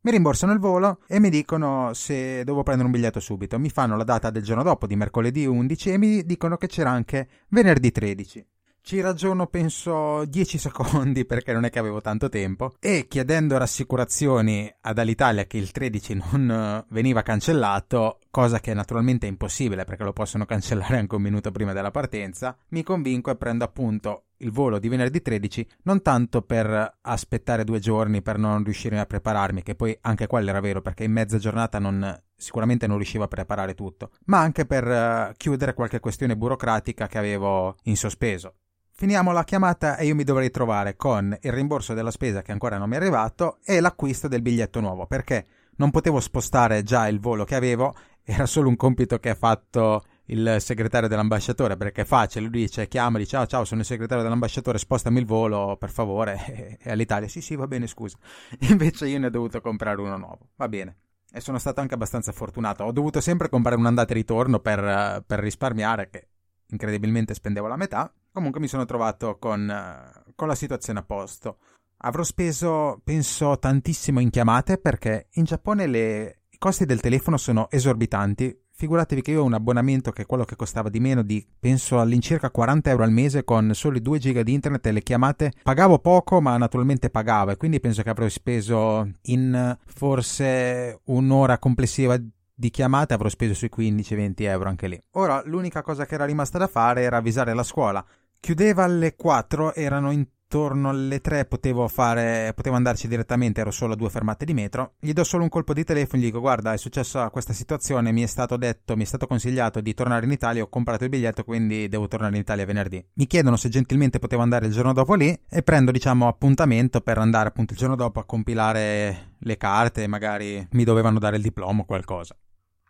Mi 0.00 0.10
rimborsano 0.10 0.52
il 0.52 0.58
volo 0.58 0.98
e 1.06 1.20
mi 1.20 1.30
dicono 1.30 1.92
se 1.94 2.42
devo 2.42 2.64
prendere 2.64 2.88
un 2.88 2.92
biglietto 2.92 3.20
subito. 3.20 3.60
Mi 3.60 3.70
fanno 3.70 3.96
la 3.96 4.02
data 4.02 4.30
del 4.30 4.42
giorno 4.42 4.64
dopo, 4.64 4.88
di 4.88 4.96
mercoledì 4.96 5.46
11, 5.46 5.90
e 5.92 5.98
mi 5.98 6.24
dicono 6.24 6.56
che 6.56 6.66
c'era 6.66 6.90
anche 6.90 7.28
venerdì 7.50 7.92
13. 7.92 8.44
Ci 8.84 9.00
ragiono 9.00 9.46
penso 9.46 10.24
10 10.24 10.58
secondi 10.58 11.24
perché 11.24 11.52
non 11.52 11.64
è 11.64 11.70
che 11.70 11.78
avevo 11.78 12.00
tanto 12.00 12.28
tempo 12.28 12.72
e 12.80 13.06
chiedendo 13.08 13.56
rassicurazioni 13.56 14.70
ad 14.80 14.98
Alitalia 14.98 15.44
che 15.44 15.56
il 15.56 15.70
13 15.70 16.20
non 16.32 16.50
eh, 16.50 16.84
veniva 16.88 17.22
cancellato, 17.22 18.18
cosa 18.28 18.58
che 18.58 18.74
naturalmente 18.74 19.26
è 19.26 19.30
impossibile 19.30 19.84
perché 19.84 20.02
lo 20.02 20.12
possono 20.12 20.46
cancellare 20.46 20.98
anche 20.98 21.14
un 21.14 21.22
minuto 21.22 21.52
prima 21.52 21.72
della 21.72 21.92
partenza, 21.92 22.56
mi 22.70 22.82
convinco 22.82 23.30
e 23.30 23.36
prendo 23.36 23.62
appunto 23.62 24.24
il 24.38 24.50
volo 24.50 24.80
di 24.80 24.88
venerdì 24.88 25.22
13 25.22 25.66
non 25.84 26.02
tanto 26.02 26.42
per 26.42 26.98
aspettare 27.02 27.62
due 27.62 27.78
giorni 27.78 28.20
per 28.20 28.36
non 28.36 28.64
riuscire 28.64 28.98
a 28.98 29.06
prepararmi, 29.06 29.62
che 29.62 29.76
poi 29.76 29.96
anche 30.00 30.26
quello 30.26 30.50
era 30.50 30.60
vero 30.60 30.82
perché 30.82 31.04
in 31.04 31.12
mezza 31.12 31.38
giornata 31.38 31.78
non, 31.78 32.20
sicuramente 32.36 32.88
non 32.88 32.96
riuscivo 32.96 33.22
a 33.22 33.28
preparare 33.28 33.74
tutto, 33.74 34.10
ma 34.26 34.40
anche 34.40 34.66
per 34.66 34.84
uh, 34.84 35.32
chiudere 35.36 35.72
qualche 35.72 36.00
questione 36.00 36.36
burocratica 36.36 37.06
che 37.06 37.18
avevo 37.18 37.76
in 37.84 37.96
sospeso. 37.96 38.56
Finiamo 39.02 39.32
la 39.32 39.42
chiamata 39.42 39.96
e 39.96 40.06
io 40.06 40.14
mi 40.14 40.22
dovrei 40.22 40.52
trovare 40.52 40.94
con 40.94 41.36
il 41.40 41.50
rimborso 41.50 41.92
della 41.92 42.12
spesa 42.12 42.40
che 42.40 42.52
ancora 42.52 42.78
non 42.78 42.88
mi 42.88 42.94
è 42.94 42.98
arrivato 42.98 43.58
e 43.64 43.80
l'acquisto 43.80 44.28
del 44.28 44.42
biglietto 44.42 44.78
nuovo 44.78 45.08
perché 45.08 45.44
non 45.78 45.90
potevo 45.90 46.20
spostare 46.20 46.84
già 46.84 47.08
il 47.08 47.18
volo 47.18 47.42
che 47.42 47.56
avevo, 47.56 47.96
era 48.22 48.46
solo 48.46 48.68
un 48.68 48.76
compito 48.76 49.18
che 49.18 49.30
ha 49.30 49.34
fatto 49.34 50.04
il 50.26 50.58
segretario 50.60 51.08
dell'ambasciatore 51.08 51.76
perché 51.76 52.02
è 52.02 52.04
facile, 52.04 52.46
lui 52.46 52.60
dice 52.60 52.86
chiama, 52.86 53.18
dice 53.18 53.30
ciao 53.30 53.46
ciao 53.46 53.64
sono 53.64 53.80
il 53.80 53.86
segretario 53.86 54.22
dell'ambasciatore, 54.22 54.78
spostami 54.78 55.18
il 55.18 55.26
volo 55.26 55.76
per 55.76 55.90
favore 55.90 56.78
e 56.80 56.88
all'Italia 56.88 57.26
sì 57.26 57.40
sì 57.40 57.56
va 57.56 57.66
bene 57.66 57.88
scusa, 57.88 58.16
invece 58.70 59.08
io 59.08 59.18
ne 59.18 59.26
ho 59.26 59.30
dovuto 59.30 59.60
comprare 59.60 60.00
uno 60.00 60.16
nuovo, 60.16 60.50
va 60.54 60.68
bene. 60.68 60.96
E 61.28 61.40
sono 61.40 61.58
stato 61.58 61.80
anche 61.80 61.94
abbastanza 61.94 62.30
fortunato. 62.30 62.84
Ho 62.84 62.92
dovuto 62.92 63.20
sempre 63.20 63.48
comprare 63.48 63.76
un 63.76 63.86
andata 63.86 64.12
e 64.12 64.14
ritorno 64.14 64.60
per, 64.60 65.24
per 65.26 65.40
risparmiare, 65.40 66.08
che 66.08 66.28
incredibilmente 66.68 67.34
spendevo 67.34 67.66
la 67.66 67.76
metà. 67.76 68.12
Comunque 68.32 68.60
mi 68.60 68.66
sono 68.68 68.86
trovato 68.86 69.36
con, 69.38 69.68
uh, 69.68 70.32
con 70.34 70.48
la 70.48 70.54
situazione 70.54 71.00
a 71.00 71.02
posto. 71.02 71.58
Avrò 72.04 72.22
speso, 72.22 73.00
penso, 73.04 73.58
tantissimo 73.58 74.20
in 74.20 74.30
chiamate 74.30 74.78
perché 74.78 75.28
in 75.34 75.44
Giappone 75.44 75.86
le... 75.86 76.38
i 76.48 76.58
costi 76.58 76.86
del 76.86 77.00
telefono 77.00 77.36
sono 77.36 77.70
esorbitanti. 77.70 78.58
Figuratevi 78.74 79.20
che 79.20 79.32
io 79.32 79.42
ho 79.42 79.44
un 79.44 79.52
abbonamento 79.52 80.10
che 80.10 80.22
è 80.22 80.26
quello 80.26 80.44
che 80.44 80.56
costava 80.56 80.88
di 80.88 80.98
meno 80.98 81.22
di, 81.22 81.46
penso, 81.60 82.00
all'incirca 82.00 82.50
40 82.50 82.90
euro 82.90 83.04
al 83.04 83.12
mese 83.12 83.44
con 83.44 83.74
soli 83.74 84.00
2 84.00 84.18
giga 84.18 84.42
di 84.42 84.54
internet 84.54 84.86
e 84.86 84.92
le 84.92 85.02
chiamate. 85.02 85.52
Pagavo 85.62 85.98
poco, 85.98 86.40
ma 86.40 86.56
naturalmente 86.56 87.10
pagavo 87.10 87.50
e 87.50 87.56
quindi 87.56 87.80
penso 87.80 88.02
che 88.02 88.10
avrò 88.10 88.26
speso 88.28 89.08
in 89.24 89.76
forse 89.84 91.00
un'ora 91.04 91.58
complessiva 91.58 92.18
di 92.54 92.70
chiamate 92.70 93.14
avrò 93.14 93.28
speso 93.28 93.54
sui 93.54 93.70
15-20 93.74 94.32
euro 94.42 94.68
anche 94.68 94.86
lì. 94.86 95.00
Ora 95.12 95.42
l'unica 95.44 95.82
cosa 95.82 96.06
che 96.06 96.14
era 96.14 96.24
rimasta 96.24 96.58
da 96.58 96.66
fare 96.66 97.02
era 97.02 97.16
avvisare 97.16 97.54
la 97.54 97.64
scuola. 97.64 98.04
Chiudeva 98.44 98.82
alle 98.82 99.14
4, 99.14 99.72
erano 99.72 100.10
intorno 100.10 100.88
alle 100.88 101.20
3, 101.20 101.44
potevo, 101.44 101.86
fare, 101.86 102.52
potevo 102.56 102.74
andarci 102.74 103.06
direttamente, 103.06 103.60
ero 103.60 103.70
solo 103.70 103.92
a 103.92 103.96
due 103.96 104.10
fermate 104.10 104.44
di 104.44 104.52
metro. 104.52 104.94
Gli 104.98 105.12
do 105.12 105.22
solo 105.22 105.44
un 105.44 105.48
colpo 105.48 105.72
di 105.72 105.84
telefono, 105.84 106.20
gli 106.20 106.24
dico 106.24 106.40
guarda 106.40 106.72
è 106.72 106.76
successa 106.76 107.30
questa 107.30 107.52
situazione, 107.52 108.10
mi 108.10 108.24
è 108.24 108.26
stato 108.26 108.56
detto, 108.56 108.96
mi 108.96 109.04
è 109.04 109.06
stato 109.06 109.28
consigliato 109.28 109.80
di 109.80 109.94
tornare 109.94 110.24
in 110.24 110.32
Italia, 110.32 110.64
ho 110.64 110.68
comprato 110.68 111.04
il 111.04 111.10
biglietto 111.10 111.44
quindi 111.44 111.86
devo 111.86 112.08
tornare 112.08 112.34
in 112.34 112.40
Italia 112.40 112.66
venerdì. 112.66 113.06
Mi 113.12 113.28
chiedono 113.28 113.54
se 113.54 113.68
gentilmente 113.68 114.18
potevo 114.18 114.42
andare 114.42 114.66
il 114.66 114.72
giorno 114.72 114.92
dopo 114.92 115.14
lì 115.14 115.40
e 115.48 115.62
prendo 115.62 115.92
diciamo 115.92 116.26
appuntamento 116.26 117.00
per 117.00 117.18
andare 117.18 117.46
appunto 117.46 117.74
il 117.74 117.78
giorno 117.78 117.94
dopo 117.94 118.18
a 118.18 118.24
compilare 118.24 119.34
le 119.38 119.56
carte, 119.56 120.08
magari 120.08 120.66
mi 120.72 120.82
dovevano 120.82 121.20
dare 121.20 121.36
il 121.36 121.42
diploma 121.42 121.82
o 121.82 121.84
qualcosa. 121.84 122.36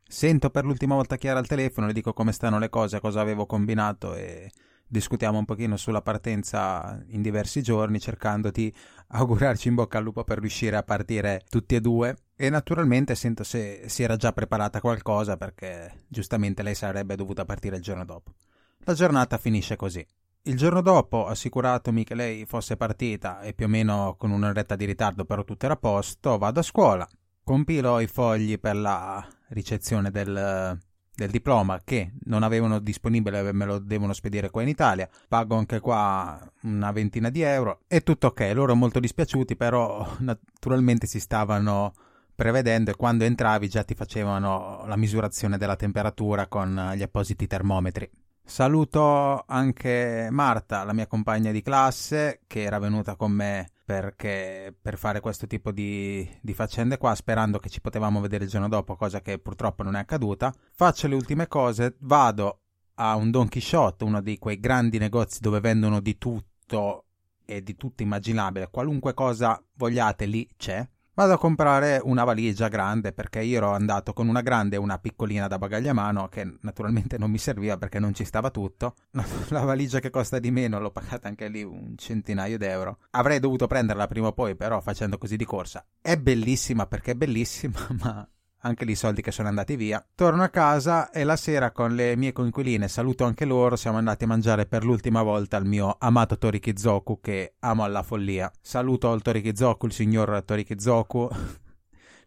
Sento 0.09 0.49
per 0.49 0.65
l'ultima 0.65 0.95
volta 0.95 1.17
Chiara 1.17 1.41
al 1.41 1.47
telefono, 1.47 1.89
le 1.89 1.93
dico 1.93 2.15
come 2.15 2.33
stanno 2.33 2.59
le 2.59 2.71
cose, 2.71 3.01
cosa 3.01 3.21
avevo 3.21 3.45
combinato 3.45 4.15
e 4.15 4.51
discutiamo 4.93 5.39
un 5.39 5.47
pochino 5.47 5.79
sulla 5.79 6.03
partenza 6.03 7.03
in 7.09 7.23
diversi 7.23 7.63
giorni 7.63 7.99
cercando 7.99 8.51
di 8.51 8.73
augurarci 9.09 9.69
in 9.69 9.75
bocca 9.75 9.97
al 9.97 10.05
lupo 10.05 10.23
per 10.23 10.39
riuscire 10.39 10.77
a 10.77 10.83
partire 10.83 11.45
tutti 11.49 11.75
e 11.75 11.81
due 11.81 12.15
e 12.37 12.51
naturalmente 12.51 13.15
sento 13.15 13.43
se 13.43 13.85
si 13.87 14.03
era 14.03 14.17
già 14.17 14.33
preparata 14.33 14.83
qualcosa 14.83 15.39
perché 15.39 16.05
giustamente 16.09 16.63
lei 16.63 16.75
sarebbe 16.75 17.17
dovuta 17.17 17.47
partire 17.47 17.77
il 17.77 17.83
giorno 17.83 18.05
dopo. 18.05 18.35
La 18.81 18.93
giornata 18.93 19.39
finisce 19.39 19.77
così. 19.77 20.07
Il 20.43 20.57
giorno 20.59 20.83
dopo, 20.83 21.27
assicuratomi 21.27 22.05
che 22.05 22.15
lei 22.15 22.45
fosse 22.45 22.77
partita 22.77 23.41
e 23.41 23.55
più 23.55 23.67
o 23.67 23.69
meno 23.69 24.17
con 24.19 24.31
un'oretta 24.31 24.77
di 24.77 24.85
ritardo 24.85 25.25
però 25.25 25.43
tutto 25.43 25.65
era 25.65 25.75
a 25.75 25.79
posto, 25.79 26.37
vado 26.37 26.61
a 26.61 26.65
scuola, 26.65 27.09
compilo 27.43 27.99
i 27.99 28.09
fogli 28.09 28.59
per 28.59 28.77
la 28.77 29.27
ricezione 29.49 30.11
del, 30.11 30.79
del 31.15 31.31
diploma 31.31 31.81
che 31.85 32.13
non 32.25 32.43
avevano 32.43 32.79
disponibile 32.79 33.53
me 33.53 33.65
lo 33.67 33.79
devono 33.79 34.13
spedire 34.13 34.51
qua 34.51 34.63
in 34.63 34.69
Italia. 34.69 35.09
Pago 35.29 35.57
anche 35.57 35.81
qua 35.81 36.41
una 36.63 36.91
ventina 36.93 37.31
di 37.31 37.43
euro. 37.43 37.81
E 37.87 38.03
tutto 38.03 38.29
ok. 38.29 38.51
Loro 38.55 38.75
molto 38.75 39.01
dispiaciuti 39.01 39.57
però 39.57 40.17
naturalmente 40.21 41.07
si 41.07 41.21
stavano 41.21 41.93
prevedendo 42.35 42.91
e 42.91 42.97
quando 42.97 43.25
entravi 43.25 43.69
già 43.69 43.85
ti 43.85 43.95
facevano 43.95 44.85
la 44.87 44.97
misurazione 44.97 45.59
della 45.59 45.77
temperatura 45.77 46.47
con 46.47 46.93
gli 46.97 47.03
appositi 47.03 47.47
termometri. 47.47 48.11
Saluto 48.45 49.45
anche 49.47 50.29
Marta 50.31 50.83
la 50.83 50.93
mia 50.93 51.07
compagna 51.07 51.53
di 51.53 51.63
classe 51.63 52.41
che 52.47 52.63
era 52.63 52.79
venuta 52.79 53.15
con 53.15 53.31
me 53.31 53.69
perché 53.85 54.75
per 54.81 54.97
fare 54.97 55.21
questo 55.21 55.47
tipo 55.47 55.73
di, 55.73 56.29
di, 56.41 56.55
faccende 56.55 56.99
qua, 56.99 57.15
sperando 57.15 57.59
che 57.59 57.69
ci 57.69 57.81
potevamo 57.81 58.21
vedere 58.21 58.45
il 58.45 58.51
giorno 58.51 58.69
dopo, 58.69 58.97
cosa 58.97 59.21
che 59.21 59.39
purtroppo 59.39 59.83
non 59.83 59.97
è 59.97 60.01
accaduta. 60.01 60.55
Faccio 60.73 61.09
le 61.09 61.15
ultime 61.15 61.49
cose, 61.49 61.97
vado 62.01 62.61
a 62.95 63.17
un 63.17 63.31
Don 63.31 63.49
Quixote, 63.49 64.05
uno 64.05 64.21
di 64.21 64.39
quei 64.39 64.61
grandi 64.61 64.99
negozi 64.99 65.41
dove 65.41 65.61
vendono 65.61 66.01
di 66.01 66.17
tutto 66.19 67.07
e 67.45 67.63
di 67.63 67.77
tutto 67.77 68.03
immaginabile, 68.03 68.71
qualunque 68.71 69.15
cosa 69.15 69.63
vogliate 69.75 70.27
lì 70.27 70.49
c'è. 70.57 70.87
Vado 71.15 71.35
a 71.35 71.39
comprare 71.39 72.01
una 72.03 72.25
valigia 72.25 72.69
grande 72.69 73.13
perché 73.13 73.43
io 73.43 73.59
ero 73.59 73.73
andato 73.73 74.15
con 74.15 74.29
una 74.29 74.41
grande 74.41 74.77
e 74.77 74.79
una 74.79 74.99
piccolina 74.99 75.47
da 75.47 75.59
bagaglio 75.59 75.91
a 75.91 75.93
mano 75.93 76.29
che 76.29 76.57
naturalmente 76.63 77.19
non 77.19 77.31
mi 77.31 77.37
serviva 77.37 77.77
perché 77.77 77.99
non 77.99 78.15
ci 78.15 78.25
stava 78.25 78.51
tutto. 78.51 78.95
La 79.51 79.61
valigia 79.61 80.01
che 80.01 80.09
costa 80.09 80.39
di 80.39 80.51
meno 80.51 80.81
l'ho 80.81 80.91
pagata 80.91 81.29
anche 81.29 81.49
lì 81.49 81.63
un 81.63 81.99
centinaio 81.99 82.57
d'euro. 82.57 82.97
Avrei 83.11 83.41
dovuto 83.41 83.67
prenderla 83.67 84.07
prima 84.07 84.29
o 84.29 84.33
poi 84.33 84.57
però 84.57 84.81
facendo 84.81 85.19
così 85.19 85.37
di 85.37 85.45
corsa. 85.45 85.85
È 86.01 86.17
bellissima 86.17 86.87
perché 86.87 87.11
è 87.11 87.15
bellissima 87.15 87.79
ma 88.01 88.27
anche 88.63 88.85
lì 88.85 88.93
i 88.93 88.97
soldi 88.97 89.23
che 89.23 89.31
sono 89.31 89.49
andati 89.49 89.77
via. 89.77 90.05
Torno 90.15 90.43
a 90.43 90.49
casa 90.49 91.11
e 91.11 91.25
la 91.25 91.37
sera 91.37 91.71
con 91.71 91.95
le 91.95 92.17
mie 92.17 92.33
coinquiline, 92.33 92.89
saluto 92.89 93.25
anche 93.25 93.45
loro, 93.45 93.77
siamo 93.77 93.99
andati 93.99 94.25
a 94.25 94.29
mangiare 94.29 94.67
per 94.67 94.85
l'ultima 94.85 95.23
volta 95.23 95.57
al 95.57 95.67
mio 95.67 95.97
amato 95.99 96.37
Torikizoku 96.39 97.21
che 97.21 97.55
amo 97.61 97.85
alla 97.85 98.03
follia. 98.03 98.51
Saluto 98.61 99.13
il 99.13 99.23
Torikizoku, 99.23 99.87
il 99.87 99.93
signor 99.93 100.43
Torikizoku. 100.45 101.29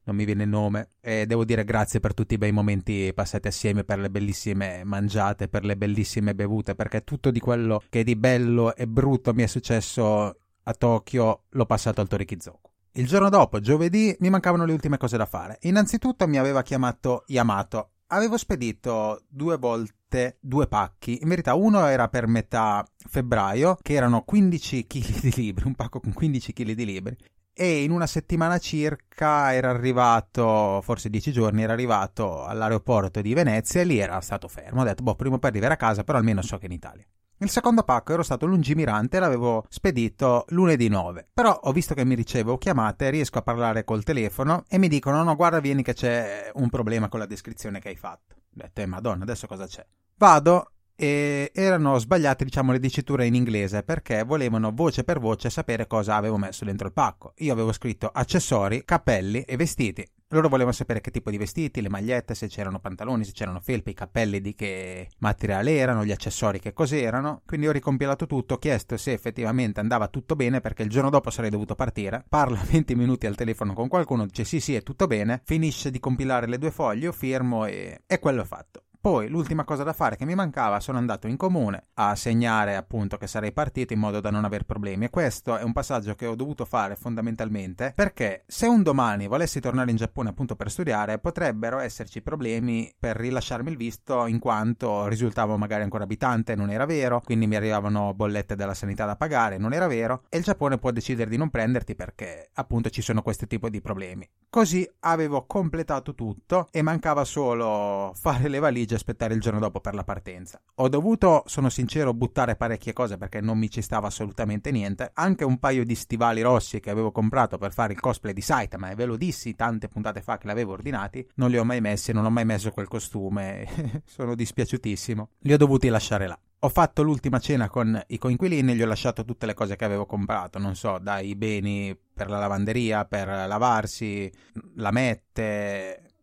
non 0.05 0.15
mi 0.15 0.25
viene 0.25 0.43
il 0.43 0.49
nome 0.49 0.91
e 1.01 1.25
devo 1.25 1.45
dire 1.45 1.63
grazie 1.63 1.99
per 1.99 2.13
tutti 2.13 2.35
i 2.35 2.37
bei 2.37 2.51
momenti 2.51 3.11
passati 3.13 3.47
assieme, 3.47 3.83
per 3.83 3.99
le 3.99 4.09
bellissime 4.09 4.83
mangiate, 4.83 5.47
per 5.47 5.65
le 5.65 5.75
bellissime 5.75 6.35
bevute, 6.35 6.75
perché 6.75 7.03
tutto 7.03 7.31
di 7.31 7.39
quello 7.39 7.81
che 7.89 8.03
di 8.03 8.15
bello 8.15 8.75
e 8.75 8.87
brutto 8.87 9.33
mi 9.33 9.43
è 9.43 9.47
successo 9.47 10.37
a 10.67 10.73
Tokyo 10.73 11.43
l'ho 11.49 11.65
passato 11.65 12.01
al 12.01 12.07
Torikizoku. 12.07 12.74
Il 12.97 13.07
giorno 13.07 13.27
dopo, 13.27 13.59
giovedì, 13.59 14.15
mi 14.21 14.29
mancavano 14.29 14.63
le 14.63 14.71
ultime 14.71 14.95
cose 14.95 15.17
da 15.17 15.25
fare. 15.25 15.57
Innanzitutto 15.63 16.27
mi 16.27 16.37
aveva 16.37 16.61
chiamato 16.61 17.25
Yamato. 17.27 17.95
Avevo 18.07 18.37
spedito 18.37 19.25
due 19.27 19.57
volte 19.57 20.37
due 20.39 20.67
pacchi. 20.67 21.19
In 21.21 21.27
verità, 21.27 21.55
uno 21.55 21.85
era 21.87 22.07
per 22.07 22.27
metà 22.27 22.87
febbraio, 22.95 23.77
che 23.81 23.95
erano 23.95 24.23
15 24.23 24.87
kg 24.87 25.19
di 25.19 25.33
libri, 25.35 25.67
un 25.67 25.75
pacco 25.75 25.99
con 25.99 26.13
15 26.13 26.53
kg 26.53 26.71
di 26.71 26.85
libri. 26.85 27.17
E 27.51 27.83
in 27.83 27.91
una 27.91 28.07
settimana 28.07 28.59
circa 28.59 29.53
era 29.53 29.71
arrivato, 29.71 30.79
forse 30.81 31.09
dieci 31.09 31.33
giorni, 31.33 31.63
era 31.63 31.73
arrivato 31.73 32.45
all'aeroporto 32.45 33.19
di 33.19 33.33
Venezia 33.33 33.81
e 33.81 33.83
lì 33.83 33.97
era 33.97 34.21
stato 34.21 34.47
fermo. 34.47 34.79
Ho 34.79 34.85
detto, 34.85 35.03
boh, 35.03 35.15
prima 35.15 35.37
poi 35.37 35.49
arrivare 35.49 35.73
a 35.73 35.77
casa, 35.77 36.05
però 36.05 36.17
almeno 36.17 36.41
so 36.41 36.55
che 36.57 36.63
è 36.63 36.67
in 36.67 36.75
Italia. 36.75 37.05
Il 37.39 37.49
secondo 37.49 37.83
pacco 37.83 38.13
ero 38.13 38.23
stato 38.23 38.45
lungimirante 38.45 39.17
e 39.17 39.19
l'avevo 39.19 39.65
spedito 39.67 40.45
lunedì 40.49 40.87
9. 40.87 41.27
Però 41.33 41.51
ho 41.63 41.71
visto 41.73 41.93
che 41.93 42.05
mi 42.05 42.15
ricevo 42.15 42.57
chiamate, 42.57 43.09
riesco 43.09 43.39
a 43.39 43.41
parlare 43.41 43.83
col 43.83 44.03
telefono 44.03 44.63
e 44.69 44.77
mi 44.77 44.87
dicono: 44.87 45.21
No, 45.21 45.35
guarda, 45.35 45.59
vieni 45.59 45.83
che 45.83 45.93
c'è 45.93 46.49
un 46.53 46.69
problema 46.69 47.09
con 47.09 47.19
la 47.19 47.25
descrizione 47.25 47.79
che 47.79 47.89
hai 47.89 47.97
fatto. 47.97 48.35
Ho 48.35 48.39
detto, 48.51 48.79
eh, 48.79 48.85
madonna, 48.85 49.23
adesso 49.23 49.47
cosa 49.47 49.67
c'è? 49.67 49.85
Vado 50.17 50.74
e 50.95 51.51
erano 51.53 51.97
sbagliate, 51.97 52.45
diciamo, 52.45 52.71
le 52.71 52.79
diciture 52.79 53.25
in 53.25 53.35
inglese 53.35 53.83
perché 53.83 54.23
volevano 54.23 54.71
voce 54.73 55.03
per 55.03 55.19
voce 55.19 55.49
sapere 55.49 55.87
cosa 55.87 56.15
avevo 56.15 56.37
messo 56.37 56.65
dentro 56.65 56.87
il 56.87 56.93
pacco. 56.93 57.33
Io 57.37 57.53
avevo 57.53 57.71
scritto 57.71 58.07
accessori, 58.07 58.83
cappelli 58.85 59.41
e 59.41 59.55
vestiti. 59.57 60.07
Loro 60.29 60.49
volevano 60.49 60.73
sapere 60.73 61.01
che 61.01 61.11
tipo 61.11 61.29
di 61.29 61.37
vestiti, 61.37 61.81
le 61.81 61.89
magliette, 61.89 62.33
se 62.33 62.47
c'erano 62.47 62.79
pantaloni, 62.79 63.23
se 63.23 63.31
c'erano 63.31 63.59
felpe, 63.59 63.91
i 63.91 63.93
cappelli 63.93 64.41
di 64.41 64.55
che 64.55 65.09
materiale 65.19 65.75
erano, 65.75 66.03
gli 66.03 66.11
accessori 66.11 66.59
che 66.59 66.73
cos'erano. 66.73 67.43
Quindi 67.45 67.67
ho 67.67 67.71
ricompilato 67.71 68.25
tutto, 68.25 68.55
ho 68.55 68.57
chiesto 68.57 68.97
se 68.97 69.13
effettivamente 69.13 69.79
andava 69.79 70.07
tutto 70.07 70.35
bene 70.35 70.61
perché 70.61 70.81
il 70.81 70.89
giorno 70.89 71.11
dopo 71.11 71.29
sarei 71.29 71.51
dovuto 71.51 71.75
partire. 71.75 72.25
Parla 72.27 72.59
20 72.65 72.95
minuti 72.95 73.27
al 73.27 73.35
telefono 73.35 73.73
con 73.73 73.87
qualcuno, 73.87 74.25
dice 74.25 74.45
sì 74.45 74.59
sì 74.59 74.73
è 74.73 74.81
tutto 74.81 75.05
bene, 75.05 75.41
finisce 75.45 75.91
di 75.91 75.99
compilare 75.99 76.47
le 76.47 76.57
due 76.57 76.71
foglie, 76.71 77.05
io 77.05 77.11
firmo 77.11 77.65
e, 77.65 78.01
e 78.07 78.19
quello 78.19 78.41
è 78.41 78.45
fatto. 78.45 78.84
Poi 79.05 79.27
l'ultima 79.29 79.65
cosa 79.65 79.83
da 79.83 79.93
fare 79.93 80.15
che 80.15 80.25
mi 80.25 80.33
mancava, 80.33 80.79
sono 80.79 80.97
andato 80.97 81.27
in 81.27 81.37
comune 81.37 81.89
a 81.93 82.15
segnare 82.15 82.75
appunto 82.75 83.17
che 83.17 83.27
sarei 83.27 83.51
partito 83.51 83.93
in 83.93 83.99
modo 83.99 84.19
da 84.19 84.31
non 84.31 84.45
aver 84.45 84.63
problemi 84.63 85.05
e 85.05 85.09
questo 85.11 85.55
è 85.57 85.61
un 85.61 85.73
passaggio 85.73 86.15
che 86.15 86.25
ho 86.25 86.33
dovuto 86.33 86.65
fare 86.65 86.95
fondamentalmente 86.95 87.93
perché 87.93 88.45
se 88.47 88.65
un 88.65 88.81
domani 88.81 89.27
volessi 89.27 89.59
tornare 89.59 89.91
in 89.91 89.97
Giappone 89.97 90.29
appunto 90.29 90.55
per 90.55 90.71
studiare 90.71 91.19
potrebbero 91.19 91.77
esserci 91.77 92.23
problemi 92.23 92.91
per 92.97 93.15
rilasciarmi 93.15 93.69
il 93.69 93.77
visto 93.77 94.25
in 94.25 94.39
quanto 94.39 95.05
risultavo 95.05 95.55
magari 95.55 95.83
ancora 95.83 96.05
abitante, 96.05 96.55
non 96.55 96.71
era 96.71 96.87
vero, 96.87 97.21
quindi 97.23 97.45
mi 97.45 97.57
arrivavano 97.57 98.15
bollette 98.15 98.55
della 98.55 98.73
sanità 98.73 99.05
da 99.05 99.15
pagare, 99.15 99.59
non 99.59 99.73
era 99.73 99.85
vero 99.85 100.23
e 100.29 100.39
il 100.39 100.43
Giappone 100.43 100.79
può 100.79 100.89
decidere 100.89 101.29
di 101.29 101.37
non 101.37 101.51
prenderti 101.51 101.93
perché 101.93 102.49
appunto 102.55 102.89
ci 102.89 103.03
sono 103.03 103.21
questo 103.21 103.45
tipo 103.45 103.69
di 103.69 103.81
problemi. 103.81 104.27
Così 104.49 104.89
avevo 105.01 105.45
completato 105.45 106.15
tutto 106.15 106.69
e 106.71 106.81
mancava 106.81 107.23
solo 107.23 108.11
fare 108.15 108.47
le 108.47 108.57
valigie 108.57 108.94
aspettare 108.95 109.33
il 109.33 109.41
giorno 109.41 109.59
dopo 109.59 109.79
per 109.79 109.93
la 109.93 110.03
partenza. 110.03 110.61
Ho 110.75 110.89
dovuto, 110.89 111.43
sono 111.45 111.69
sincero, 111.69 112.13
buttare 112.13 112.55
parecchie 112.55 112.93
cose 112.93 113.17
perché 113.17 113.41
non 113.41 113.57
mi 113.57 113.69
ci 113.69 113.81
stava 113.81 114.07
assolutamente 114.07 114.71
niente. 114.71 115.11
Anche 115.13 115.43
un 115.43 115.59
paio 115.59 115.85
di 115.85 115.95
stivali 115.95 116.41
rossi 116.41 116.79
che 116.79 116.89
avevo 116.89 117.11
comprato 117.11 117.57
per 117.57 117.73
fare 117.73 117.93
il 117.93 117.99
cosplay 117.99 118.33
di 118.33 118.41
Saitama 118.41 118.89
e 118.89 118.95
ve 118.95 119.05
lo 119.05 119.17
dissi 119.17 119.55
tante 119.55 119.87
puntate 119.87 120.21
fa 120.21 120.37
che 120.37 120.47
l'avevo 120.47 120.73
ordinati, 120.73 121.27
non 121.35 121.49
li 121.49 121.57
ho 121.57 121.63
mai 121.63 121.81
messi, 121.81 122.11
non 122.11 122.25
ho 122.25 122.29
mai 122.29 122.45
messo 122.45 122.71
quel 122.71 122.87
costume. 122.87 123.67
sono 124.05 124.35
dispiaciutissimo. 124.35 125.29
Li 125.39 125.53
ho 125.53 125.57
dovuti 125.57 125.87
lasciare 125.87 126.27
là. 126.27 126.39
Ho 126.59 126.69
fatto 126.69 127.03
l'ultima 127.03 127.37
cena 127.37 127.69
con 127.69 128.01
i 128.07 128.17
coinquilini 128.17 128.71
e 128.71 128.75
gli 128.75 128.81
ho 128.81 128.87
lasciato 128.87 129.23
tutte 129.23 129.45
le 129.45 129.53
cose 129.53 129.75
che 129.75 129.85
avevo 129.85 130.07
comprato, 130.07 130.57
non 130.57 130.75
so, 130.75 130.97
dai 130.99 131.35
beni 131.35 131.95
per 132.11 132.27
la 132.27 132.39
lavanderia, 132.39 133.05
per 133.05 133.27
lavarsi, 133.27 134.31
lamette, 134.75 136.14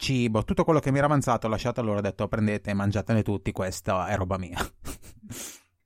cibo, 0.00 0.44
tutto 0.44 0.64
quello 0.64 0.80
che 0.80 0.90
mi 0.90 0.98
era 0.98 1.06
avanzato 1.06 1.46
ho 1.46 1.50
lasciato 1.50 1.82
loro, 1.82 1.98
ho 1.98 2.02
detto 2.02 2.26
prendete 2.26 2.70
e 2.70 2.74
mangiatene 2.74 3.22
tutti, 3.22 3.52
questa 3.52 4.06
è 4.06 4.16
roba 4.16 4.38
mia. 4.38 4.58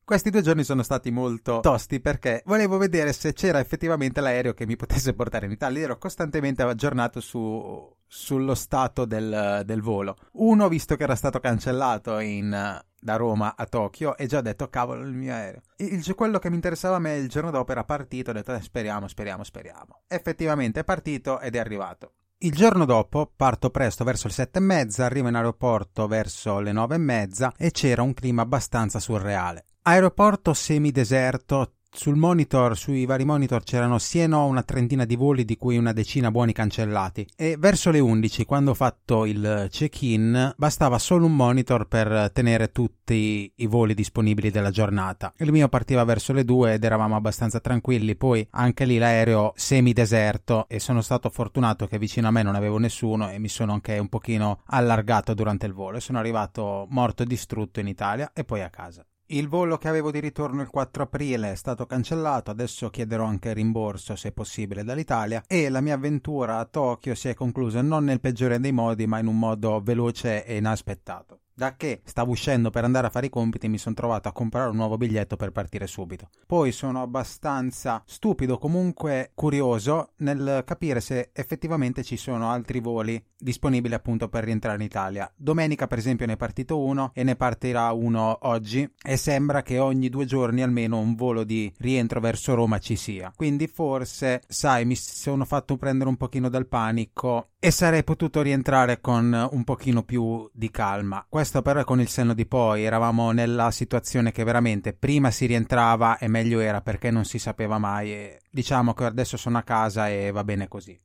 Questi 0.04 0.28
due 0.28 0.42
giorni 0.42 0.64
sono 0.64 0.82
stati 0.82 1.10
molto 1.10 1.60
tosti 1.60 1.98
perché 1.98 2.42
volevo 2.44 2.76
vedere 2.76 3.14
se 3.14 3.32
c'era 3.32 3.58
effettivamente 3.58 4.20
l'aereo 4.20 4.52
che 4.52 4.66
mi 4.66 4.76
potesse 4.76 5.14
portare 5.14 5.46
in 5.46 5.52
Italia. 5.52 5.84
Ero 5.84 5.96
costantemente 5.96 6.62
aggiornato 6.62 7.20
su, 7.20 7.90
sullo 8.06 8.54
stato 8.54 9.06
del, 9.06 9.62
del, 9.64 9.80
volo. 9.80 10.18
Uno, 10.32 10.68
visto 10.68 10.96
che 10.96 11.04
era 11.04 11.14
stato 11.16 11.40
cancellato 11.40 12.18
in, 12.18 12.50
da 12.50 13.16
Roma 13.16 13.54
a 13.56 13.64
Tokyo, 13.64 14.14
e 14.18 14.26
già 14.26 14.38
ho 14.38 14.42
detto, 14.42 14.68
cavolo, 14.68 15.00
il 15.00 15.14
mio 15.14 15.32
aereo. 15.32 15.62
Il, 15.76 16.14
quello 16.14 16.38
che 16.38 16.50
mi 16.50 16.56
interessava 16.56 16.96
a 16.96 17.00
me 17.00 17.16
il 17.16 17.30
giorno 17.30 17.50
dopo 17.50 17.72
era 17.72 17.84
partito, 17.84 18.28
ho 18.28 18.34
detto, 18.34 18.52
eh, 18.52 18.60
speriamo, 18.60 19.08
speriamo, 19.08 19.42
speriamo. 19.42 20.02
Effettivamente 20.06 20.80
è 20.80 20.84
partito 20.84 21.40
ed 21.40 21.56
è 21.56 21.58
arrivato. 21.58 22.12
Il 22.44 22.52
giorno 22.52 22.84
dopo 22.84 23.32
parto 23.34 23.70
presto 23.70 24.04
verso 24.04 24.26
le 24.26 24.34
sette 24.34 24.58
e 24.58 24.60
mezza, 24.60 25.06
arrivo 25.06 25.28
in 25.28 25.34
aeroporto 25.34 26.06
verso 26.06 26.60
le 26.60 26.72
nove 26.72 26.96
e 26.96 26.98
mezza 26.98 27.54
e 27.56 27.70
c'era 27.70 28.02
un 28.02 28.12
clima 28.12 28.42
abbastanza 28.42 28.98
surreale. 28.98 29.64
Aeroporto 29.84 30.52
semideserto, 30.52 31.76
sul 31.94 32.16
monitor, 32.16 32.76
sui 32.76 33.06
vari 33.06 33.24
monitor 33.24 33.62
c'erano 33.62 33.98
sì 33.98 34.20
e 34.20 34.26
no 34.26 34.46
una 34.46 34.62
trentina 34.62 35.04
di 35.04 35.14
voli 35.14 35.44
di 35.44 35.56
cui 35.56 35.76
una 35.76 35.92
decina 35.92 36.32
buoni 36.32 36.52
cancellati 36.52 37.26
e 37.36 37.56
verso 37.56 37.90
le 37.90 38.00
11 38.00 38.44
quando 38.44 38.72
ho 38.72 38.74
fatto 38.74 39.24
il 39.24 39.68
check-in 39.70 40.54
bastava 40.56 40.98
solo 40.98 41.26
un 41.26 41.36
monitor 41.36 41.86
per 41.86 42.30
tenere 42.32 42.72
tutti 42.72 43.50
i 43.54 43.66
voli 43.66 43.94
disponibili 43.94 44.50
della 44.50 44.70
giornata. 44.70 45.32
Il 45.38 45.52
mio 45.52 45.68
partiva 45.68 46.02
verso 46.04 46.32
le 46.32 46.44
2 46.44 46.74
ed 46.74 46.84
eravamo 46.84 47.14
abbastanza 47.14 47.60
tranquilli, 47.60 48.16
poi 48.16 48.46
anche 48.50 48.84
lì 48.84 48.98
l'aereo 48.98 49.52
semideserto 49.54 50.66
e 50.68 50.80
sono 50.80 51.00
stato 51.00 51.30
fortunato 51.30 51.86
che 51.86 51.98
vicino 51.98 52.26
a 52.26 52.32
me 52.32 52.42
non 52.42 52.56
avevo 52.56 52.78
nessuno 52.78 53.30
e 53.30 53.38
mi 53.38 53.48
sono 53.48 53.72
anche 53.72 53.98
un 53.98 54.08
pochino 54.08 54.62
allargato 54.66 55.32
durante 55.32 55.66
il 55.66 55.72
volo 55.72 55.98
e 55.98 56.00
sono 56.00 56.18
arrivato 56.18 56.86
morto 56.90 57.22
e 57.22 57.26
distrutto 57.26 57.78
in 57.78 57.86
Italia 57.86 58.32
e 58.34 58.44
poi 58.44 58.62
a 58.62 58.70
casa. 58.70 59.06
Il 59.34 59.48
volo 59.48 59.78
che 59.78 59.88
avevo 59.88 60.12
di 60.12 60.20
ritorno 60.20 60.62
il 60.62 60.68
4 60.68 61.02
aprile 61.02 61.50
è 61.50 61.54
stato 61.56 61.86
cancellato, 61.86 62.52
adesso 62.52 62.88
chiederò 62.88 63.24
anche 63.24 63.52
rimborso 63.52 64.14
se 64.14 64.30
possibile 64.30 64.84
dall'Italia 64.84 65.42
e 65.48 65.68
la 65.70 65.80
mia 65.80 65.94
avventura 65.94 66.58
a 66.58 66.64
Tokyo 66.66 67.16
si 67.16 67.28
è 67.28 67.34
conclusa 67.34 67.82
non 67.82 68.04
nel 68.04 68.20
peggiore 68.20 68.60
dei 68.60 68.70
modi 68.70 69.08
ma 69.08 69.18
in 69.18 69.26
un 69.26 69.36
modo 69.36 69.80
veloce 69.82 70.44
e 70.44 70.58
inaspettato. 70.58 71.43
Da 71.56 71.76
che 71.76 72.00
stavo 72.04 72.32
uscendo 72.32 72.70
per 72.70 72.82
andare 72.82 73.06
a 73.06 73.10
fare 73.10 73.26
i 73.26 73.30
compiti 73.30 73.68
mi 73.68 73.78
sono 73.78 73.94
trovato 73.94 74.28
a 74.28 74.32
comprare 74.32 74.70
un 74.70 74.76
nuovo 74.76 74.96
biglietto 74.96 75.36
per 75.36 75.52
partire 75.52 75.86
subito. 75.86 76.30
Poi 76.48 76.72
sono 76.72 77.00
abbastanza 77.00 78.02
stupido, 78.04 78.58
comunque 78.58 79.30
curioso 79.34 80.14
nel 80.16 80.64
capire 80.66 81.00
se 81.00 81.30
effettivamente 81.32 82.02
ci 82.02 82.16
sono 82.16 82.50
altri 82.50 82.80
voli 82.80 83.24
disponibili 83.38 83.94
appunto 83.94 84.28
per 84.28 84.42
rientrare 84.42 84.78
in 84.78 84.82
Italia. 84.82 85.30
Domenica 85.36 85.86
per 85.86 85.98
esempio 85.98 86.26
ne 86.26 86.32
è 86.32 86.36
partito 86.36 86.80
uno 86.80 87.12
e 87.14 87.22
ne 87.22 87.36
partirà 87.36 87.92
uno 87.92 88.38
oggi 88.42 88.90
e 89.00 89.16
sembra 89.16 89.62
che 89.62 89.78
ogni 89.78 90.08
due 90.08 90.24
giorni 90.24 90.62
almeno 90.62 90.98
un 90.98 91.14
volo 91.14 91.44
di 91.44 91.72
rientro 91.78 92.18
verso 92.18 92.54
Roma 92.54 92.78
ci 92.78 92.96
sia. 92.96 93.32
Quindi 93.36 93.68
forse, 93.68 94.42
sai, 94.48 94.84
mi 94.86 94.96
sono 94.96 95.44
fatto 95.44 95.76
prendere 95.76 96.08
un 96.08 96.16
pochino 96.16 96.48
dal 96.48 96.66
panico 96.66 97.50
e 97.60 97.70
sarei 97.70 98.02
potuto 98.02 98.42
rientrare 98.42 99.00
con 99.00 99.48
un 99.52 99.64
pochino 99.64 100.02
più 100.02 100.48
di 100.52 100.70
calma. 100.70 101.24
Però 101.62 101.80
è 101.80 101.84
con 101.84 102.00
il 102.00 102.08
senno 102.08 102.34
di 102.34 102.46
poi, 102.46 102.84
eravamo 102.84 103.30
nella 103.32 103.70
situazione 103.70 104.32
che 104.32 104.44
veramente 104.44 104.92
prima 104.92 105.30
si 105.30 105.46
rientrava 105.46 106.18
e 106.18 106.28
meglio 106.28 106.60
era 106.60 106.80
perché 106.80 107.10
non 107.10 107.24
si 107.24 107.38
sapeva 107.38 107.78
mai 107.78 108.12
e 108.12 108.40
diciamo 108.50 108.94
che 108.94 109.04
adesso 109.04 109.36
sono 109.36 109.58
a 109.58 109.62
casa 109.62 110.08
e 110.08 110.30
va 110.30 110.44
bene 110.44 110.68
così. 110.68 110.98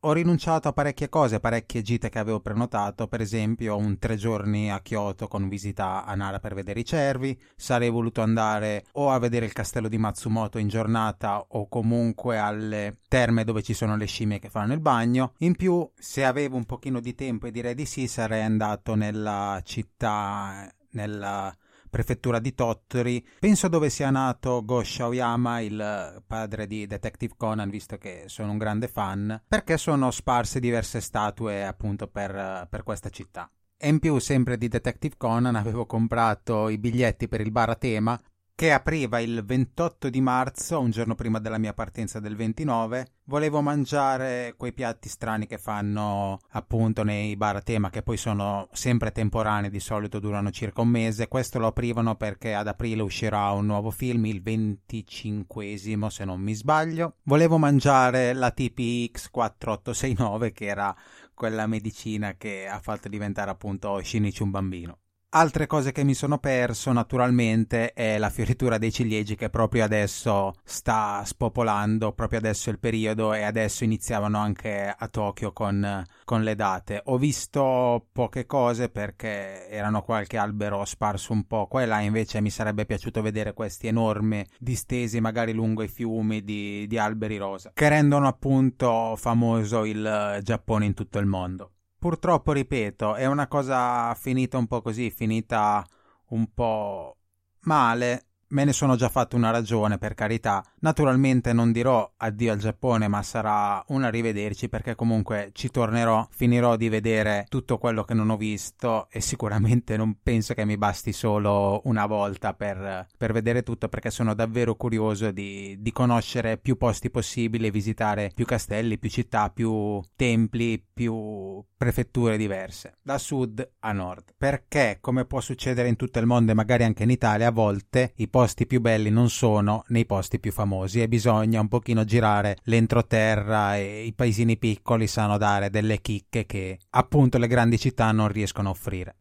Ho 0.00 0.12
rinunciato 0.12 0.68
a 0.68 0.72
parecchie 0.72 1.08
cose, 1.08 1.40
parecchie 1.40 1.82
gite 1.82 2.10
che 2.10 2.18
avevo 2.18 2.38
prenotato, 2.38 3.08
per 3.08 3.20
esempio 3.20 3.76
un 3.76 3.98
tre 3.98 4.16
giorni 4.16 4.70
a 4.70 4.80
Kyoto 4.80 5.26
con 5.26 5.48
visita 5.48 6.04
a 6.04 6.14
Nara 6.14 6.38
per 6.38 6.54
vedere 6.54 6.80
i 6.80 6.84
cervi, 6.84 7.36
sarei 7.56 7.90
voluto 7.90 8.20
andare 8.20 8.84
o 8.92 9.10
a 9.10 9.18
vedere 9.18 9.46
il 9.46 9.52
castello 9.52 9.88
di 9.88 9.98
Matsumoto 9.98 10.58
in 10.58 10.68
giornata 10.68 11.44
o 11.48 11.66
comunque 11.68 12.38
alle 12.38 12.98
terme 13.08 13.42
dove 13.42 13.62
ci 13.62 13.74
sono 13.74 13.96
le 13.96 14.06
scimmie 14.06 14.38
che 14.38 14.50
fanno 14.50 14.74
il 14.74 14.80
bagno. 14.80 15.32
In 15.38 15.56
più, 15.56 15.90
se 15.96 16.24
avevo 16.24 16.56
un 16.56 16.66
pochino 16.66 17.00
di 17.00 17.14
tempo 17.14 17.46
e 17.46 17.50
direi 17.50 17.74
di 17.74 17.86
sì, 17.86 18.06
sarei 18.06 18.42
andato 18.42 18.94
nella 18.94 19.60
città, 19.64 20.70
nella 20.90 21.52
prefettura 21.96 22.40
di 22.40 22.54
Tottori. 22.54 23.26
Penso 23.38 23.68
dove 23.68 23.88
sia 23.88 24.10
nato 24.10 24.62
Gosho 24.66 25.04
Aoyama, 25.04 25.60
il 25.60 26.22
padre 26.26 26.66
di 26.66 26.86
Detective 26.86 27.32
Conan, 27.38 27.70
visto 27.70 27.96
che 27.96 28.24
sono 28.26 28.50
un 28.50 28.58
grande 28.58 28.86
fan, 28.86 29.42
perché 29.48 29.78
sono 29.78 30.10
sparse 30.10 30.60
diverse 30.60 31.00
statue 31.00 31.64
appunto 31.64 32.06
per, 32.06 32.66
per 32.68 32.82
questa 32.82 33.08
città. 33.08 33.50
E 33.78 33.88
in 33.88 33.98
più, 33.98 34.18
sempre 34.18 34.58
di 34.58 34.68
Detective 34.68 35.14
Conan, 35.16 35.54
avevo 35.54 35.86
comprato 35.86 36.68
i 36.68 36.76
biglietti 36.76 37.28
per 37.28 37.40
il 37.40 37.50
bar 37.50 37.70
a 37.70 37.76
tema 37.76 38.20
che 38.56 38.72
apriva 38.72 39.20
il 39.20 39.44
28 39.44 40.08
di 40.08 40.22
marzo, 40.22 40.80
un 40.80 40.90
giorno 40.90 41.14
prima 41.14 41.38
della 41.38 41.58
mia 41.58 41.74
partenza 41.74 42.20
del 42.20 42.36
29. 42.36 43.06
Volevo 43.24 43.60
mangiare 43.60 44.54
quei 44.56 44.72
piatti 44.72 45.10
strani 45.10 45.46
che 45.46 45.58
fanno 45.58 46.38
appunto 46.52 47.02
nei 47.02 47.36
bar 47.36 47.56
a 47.56 47.60
tema, 47.60 47.90
che 47.90 48.02
poi 48.02 48.16
sono 48.16 48.68
sempre 48.72 49.12
temporanei, 49.12 49.68
di 49.68 49.78
solito 49.78 50.20
durano 50.20 50.50
circa 50.50 50.80
un 50.80 50.88
mese. 50.88 51.28
Questo 51.28 51.58
lo 51.58 51.66
aprivano 51.66 52.14
perché 52.14 52.54
ad 52.54 52.66
aprile 52.66 53.02
uscirà 53.02 53.50
un 53.50 53.66
nuovo 53.66 53.90
film, 53.90 54.24
il 54.24 54.40
25 54.40 55.76
se 55.76 56.24
non 56.24 56.40
mi 56.40 56.54
sbaglio. 56.54 57.16
Volevo 57.24 57.58
mangiare 57.58 58.32
la 58.32 58.50
TPX 58.50 59.28
4869, 59.28 60.52
che 60.52 60.64
era 60.64 60.96
quella 61.34 61.66
medicina 61.66 62.36
che 62.38 62.66
ha 62.66 62.80
fatto 62.80 63.10
diventare 63.10 63.50
appunto 63.50 64.02
Shinichi 64.02 64.42
un 64.42 64.50
bambino. 64.50 64.98
Altre 65.38 65.66
cose 65.66 65.92
che 65.92 66.02
mi 66.02 66.14
sono 66.14 66.38
perso 66.38 66.92
naturalmente 66.92 67.92
è 67.92 68.16
la 68.16 68.30
fioritura 68.30 68.78
dei 68.78 68.90
ciliegi 68.90 69.34
che 69.34 69.50
proprio 69.50 69.84
adesso 69.84 70.54
sta 70.64 71.22
spopolando, 71.26 72.12
proprio 72.12 72.38
adesso 72.38 72.70
è 72.70 72.72
il 72.72 72.78
periodo 72.78 73.34
e 73.34 73.42
adesso 73.42 73.84
iniziavano 73.84 74.38
anche 74.38 74.94
a 74.96 75.08
Tokyo 75.08 75.52
con, 75.52 76.02
con 76.24 76.42
le 76.42 76.54
date. 76.54 77.02
Ho 77.04 77.18
visto 77.18 78.06
poche 78.12 78.46
cose 78.46 78.88
perché 78.88 79.68
erano 79.68 80.00
qualche 80.00 80.38
albero 80.38 80.86
sparso 80.86 81.34
un 81.34 81.46
po' 81.46 81.66
qua 81.66 81.82
e 81.82 81.86
là, 81.86 82.00
invece 82.00 82.40
mi 82.40 82.48
sarebbe 82.48 82.86
piaciuto 82.86 83.20
vedere 83.20 83.52
questi 83.52 83.88
enormi 83.88 84.42
distesi 84.58 85.20
magari 85.20 85.52
lungo 85.52 85.82
i 85.82 85.88
fiumi 85.88 86.44
di, 86.44 86.86
di 86.86 86.96
alberi 86.96 87.36
rosa 87.36 87.72
che 87.74 87.90
rendono 87.90 88.26
appunto 88.26 89.14
famoso 89.16 89.84
il 89.84 90.38
Giappone 90.42 90.86
in 90.86 90.94
tutto 90.94 91.18
il 91.18 91.26
mondo 91.26 91.72
purtroppo, 91.98 92.52
ripeto, 92.52 93.14
è 93.14 93.26
una 93.26 93.48
cosa 93.48 94.14
finita 94.14 94.58
un 94.58 94.66
po' 94.66 94.82
così, 94.82 95.10
finita 95.10 95.84
un 96.28 96.52
po' 96.52 97.16
male 97.60 98.26
Me 98.48 98.62
ne 98.62 98.72
sono 98.72 98.94
già 98.94 99.08
fatto 99.08 99.34
una 99.34 99.50
ragione, 99.50 99.98
per 99.98 100.14
carità. 100.14 100.64
Naturalmente 100.80 101.52
non 101.52 101.72
dirò 101.72 102.08
addio 102.16 102.52
al 102.52 102.58
Giappone, 102.58 103.08
ma 103.08 103.20
sarà 103.24 103.82
un 103.88 104.04
arrivederci 104.04 104.68
perché 104.68 104.94
comunque 104.94 105.50
ci 105.52 105.68
tornerò, 105.68 106.24
finirò 106.30 106.76
di 106.76 106.88
vedere 106.88 107.46
tutto 107.48 107.78
quello 107.78 108.04
che 108.04 108.14
non 108.14 108.30
ho 108.30 108.36
visto 108.36 109.08
e 109.10 109.20
sicuramente 109.20 109.96
non 109.96 110.18
penso 110.22 110.54
che 110.54 110.64
mi 110.64 110.76
basti 110.76 111.12
solo 111.12 111.80
una 111.86 112.06
volta 112.06 112.54
per, 112.54 113.08
per 113.18 113.32
vedere 113.32 113.64
tutto 113.64 113.88
perché 113.88 114.10
sono 114.10 114.32
davvero 114.32 114.76
curioso 114.76 115.32
di, 115.32 115.76
di 115.80 115.90
conoscere 115.90 116.56
più 116.56 116.76
posti 116.76 117.10
possibili, 117.10 117.68
visitare 117.72 118.30
più 118.32 118.44
castelli, 118.44 118.96
più 118.98 119.10
città, 119.10 119.50
più 119.50 120.00
templi, 120.14 120.80
più 120.94 121.64
prefetture 121.76 122.36
diverse, 122.36 122.98
da 123.02 123.18
sud 123.18 123.68
a 123.80 123.90
nord. 123.90 124.34
Perché, 124.38 124.98
come 125.00 125.24
può 125.24 125.40
succedere 125.40 125.88
in 125.88 125.96
tutto 125.96 126.20
il 126.20 126.26
mondo 126.26 126.52
e 126.52 126.54
magari 126.54 126.84
anche 126.84 127.02
in 127.02 127.10
Italia, 127.10 127.48
a 127.48 127.52
volte 127.52 128.12
i 128.16 128.28
posti 128.36 128.66
più 128.66 128.82
belli 128.82 129.08
non 129.08 129.30
sono 129.30 129.82
nei 129.86 130.04
posti 130.04 130.38
più 130.38 130.52
famosi 130.52 131.00
e 131.00 131.08
bisogna 131.08 131.58
un 131.58 131.68
pochino 131.68 132.04
girare 132.04 132.58
l'entroterra 132.64 133.78
e 133.78 134.04
i 134.04 134.12
paesini 134.12 134.58
piccoli 134.58 135.06
sanno 135.06 135.38
dare 135.38 135.70
delle 135.70 136.02
chicche 136.02 136.44
che 136.44 136.78
appunto 136.90 137.38
le 137.38 137.46
grandi 137.46 137.78
città 137.78 138.12
non 138.12 138.28
riescono 138.28 138.68
a 138.68 138.72
offrire. 138.72 139.16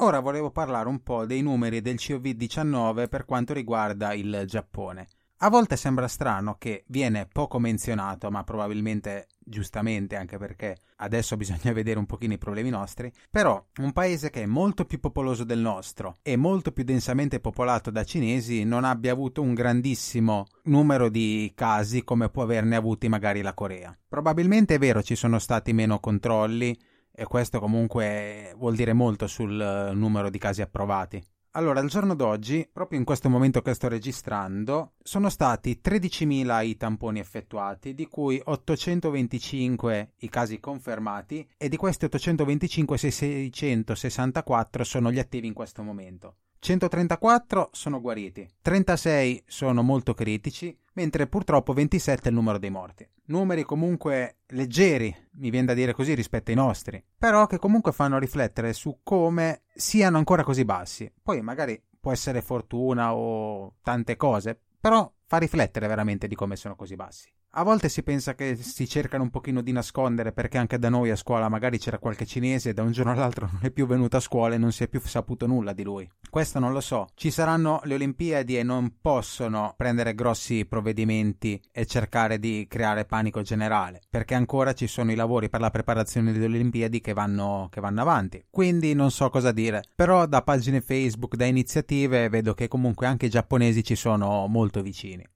Ora 0.00 0.20
volevo 0.20 0.50
parlare 0.50 0.86
un 0.86 1.02
po' 1.02 1.24
dei 1.24 1.40
numeri 1.40 1.80
del 1.80 1.94
COV-19 1.94 3.08
per 3.08 3.24
quanto 3.24 3.54
riguarda 3.54 4.12
il 4.12 4.42
Giappone. 4.44 5.06
A 5.40 5.50
volte 5.50 5.76
sembra 5.76 6.08
strano 6.08 6.56
che 6.58 6.82
viene 6.88 7.28
poco 7.30 7.60
menzionato, 7.60 8.28
ma 8.28 8.42
probabilmente 8.42 9.28
giustamente, 9.38 10.16
anche 10.16 10.36
perché 10.36 10.76
adesso 10.96 11.36
bisogna 11.36 11.70
vedere 11.72 12.00
un 12.00 12.06
pochino 12.06 12.32
i 12.32 12.38
problemi 12.38 12.70
nostri, 12.70 13.12
però 13.30 13.64
un 13.76 13.92
paese 13.92 14.30
che 14.30 14.42
è 14.42 14.46
molto 14.46 14.84
più 14.84 14.98
popoloso 14.98 15.44
del 15.44 15.60
nostro 15.60 16.16
e 16.22 16.34
molto 16.34 16.72
più 16.72 16.82
densamente 16.82 17.38
popolato 17.38 17.92
da 17.92 18.02
cinesi 18.02 18.64
non 18.64 18.82
abbia 18.82 19.12
avuto 19.12 19.40
un 19.40 19.54
grandissimo 19.54 20.48
numero 20.64 21.08
di 21.08 21.52
casi 21.54 22.02
come 22.02 22.30
può 22.30 22.42
averne 22.42 22.74
avuti 22.74 23.08
magari 23.08 23.40
la 23.40 23.54
Corea. 23.54 23.96
Probabilmente 24.08 24.74
è 24.74 24.78
vero, 24.80 25.04
ci 25.04 25.14
sono 25.14 25.38
stati 25.38 25.72
meno 25.72 26.00
controlli 26.00 26.76
e 27.12 27.24
questo 27.26 27.60
comunque 27.60 28.54
vuol 28.56 28.74
dire 28.74 28.92
molto 28.92 29.28
sul 29.28 29.92
numero 29.94 30.30
di 30.30 30.38
casi 30.38 30.62
approvati. 30.62 31.24
Allora, 31.52 31.80
al 31.80 31.88
giorno 31.88 32.14
d'oggi, 32.14 32.68
proprio 32.70 32.98
in 32.98 33.04
questo 33.04 33.30
momento 33.30 33.62
che 33.62 33.72
sto 33.72 33.88
registrando, 33.88 34.92
sono 35.02 35.30
stati 35.30 35.80
13.000 35.82 36.64
i 36.64 36.76
tamponi 36.76 37.20
effettuati, 37.20 37.94
di 37.94 38.06
cui 38.06 38.40
825 38.42 40.12
i 40.18 40.28
casi 40.28 40.60
confermati 40.60 41.48
e 41.56 41.68
di 41.68 41.76
questi 41.76 42.04
825 42.04 42.98
664 42.98 44.84
sono 44.84 45.10
gli 45.10 45.18
attivi 45.18 45.46
in 45.46 45.54
questo 45.54 45.82
momento. 45.82 46.36
134 46.60 47.70
sono 47.72 48.00
guariti, 48.00 48.46
36 48.60 49.44
sono 49.46 49.82
molto 49.82 50.12
critici, 50.12 50.76
mentre 50.98 51.28
purtroppo 51.28 51.72
27 51.74 52.24
è 52.24 52.28
il 52.30 52.34
numero 52.34 52.58
dei 52.58 52.70
morti. 52.70 53.08
Numeri 53.26 53.62
comunque 53.62 54.38
leggeri, 54.48 55.14
mi 55.34 55.48
viene 55.48 55.66
da 55.66 55.74
dire 55.74 55.92
così, 55.92 56.12
rispetto 56.12 56.50
ai 56.50 56.56
nostri, 56.56 57.00
però 57.16 57.46
che 57.46 57.60
comunque 57.60 57.92
fanno 57.92 58.18
riflettere 58.18 58.72
su 58.72 58.98
come 59.04 59.62
siano 59.72 60.18
ancora 60.18 60.42
così 60.42 60.64
bassi. 60.64 61.08
Poi 61.22 61.40
magari 61.40 61.80
può 62.00 62.10
essere 62.10 62.42
fortuna 62.42 63.14
o 63.14 63.76
tante 63.80 64.16
cose, 64.16 64.60
però 64.80 65.08
fa 65.24 65.36
riflettere 65.36 65.86
veramente 65.86 66.26
di 66.26 66.34
come 66.34 66.56
sono 66.56 66.74
così 66.74 66.96
bassi. 66.96 67.32
A 67.52 67.62
volte 67.62 67.88
si 67.88 68.02
pensa 68.02 68.34
che 68.34 68.56
si 68.56 68.86
cercano 68.86 69.22
un 69.22 69.30
pochino 69.30 69.62
di 69.62 69.72
nascondere 69.72 70.32
perché 70.32 70.58
anche 70.58 70.78
da 70.78 70.90
noi 70.90 71.10
a 71.10 71.16
scuola 71.16 71.48
magari 71.48 71.78
c'era 71.78 71.98
qualche 71.98 72.26
cinese 72.26 72.70
e 72.70 72.74
da 72.74 72.82
un 72.82 72.92
giorno 72.92 73.12
all'altro 73.12 73.48
non 73.50 73.62
è 73.62 73.70
più 73.70 73.86
venuto 73.86 74.18
a 74.18 74.20
scuola 74.20 74.54
e 74.54 74.58
non 74.58 74.70
si 74.70 74.84
è 74.84 74.88
più 74.88 75.00
saputo 75.00 75.46
nulla 75.46 75.72
di 75.72 75.82
lui. 75.82 76.08
Questo 76.28 76.58
non 76.58 76.72
lo 76.72 76.82
so. 76.82 77.06
Ci 77.14 77.30
saranno 77.30 77.80
le 77.84 77.94
Olimpiadi 77.94 78.58
e 78.58 78.62
non 78.62 78.98
possono 79.00 79.72
prendere 79.78 80.14
grossi 80.14 80.66
provvedimenti 80.66 81.60
e 81.72 81.86
cercare 81.86 82.38
di 82.38 82.66
creare 82.68 83.06
panico 83.06 83.40
generale 83.40 84.02
perché 84.10 84.34
ancora 84.34 84.74
ci 84.74 84.86
sono 84.86 85.10
i 85.10 85.16
lavori 85.16 85.48
per 85.48 85.60
la 85.60 85.70
preparazione 85.70 86.32
delle 86.32 86.56
Olimpiadi 86.56 87.00
che 87.00 87.14
vanno, 87.14 87.68
che 87.70 87.80
vanno 87.80 88.02
avanti. 88.02 88.44
Quindi 88.50 88.92
non 88.92 89.10
so 89.10 89.30
cosa 89.30 89.52
dire. 89.52 89.84
Però 89.94 90.26
da 90.26 90.42
pagine 90.42 90.82
Facebook, 90.82 91.34
da 91.34 91.46
iniziative 91.46 92.28
vedo 92.28 92.52
che 92.52 92.68
comunque 92.68 93.06
anche 93.06 93.26
i 93.26 93.30
giapponesi 93.30 93.82
ci 93.82 93.96
sono 93.96 94.46
molto 94.48 94.82
vicini. 94.82 95.26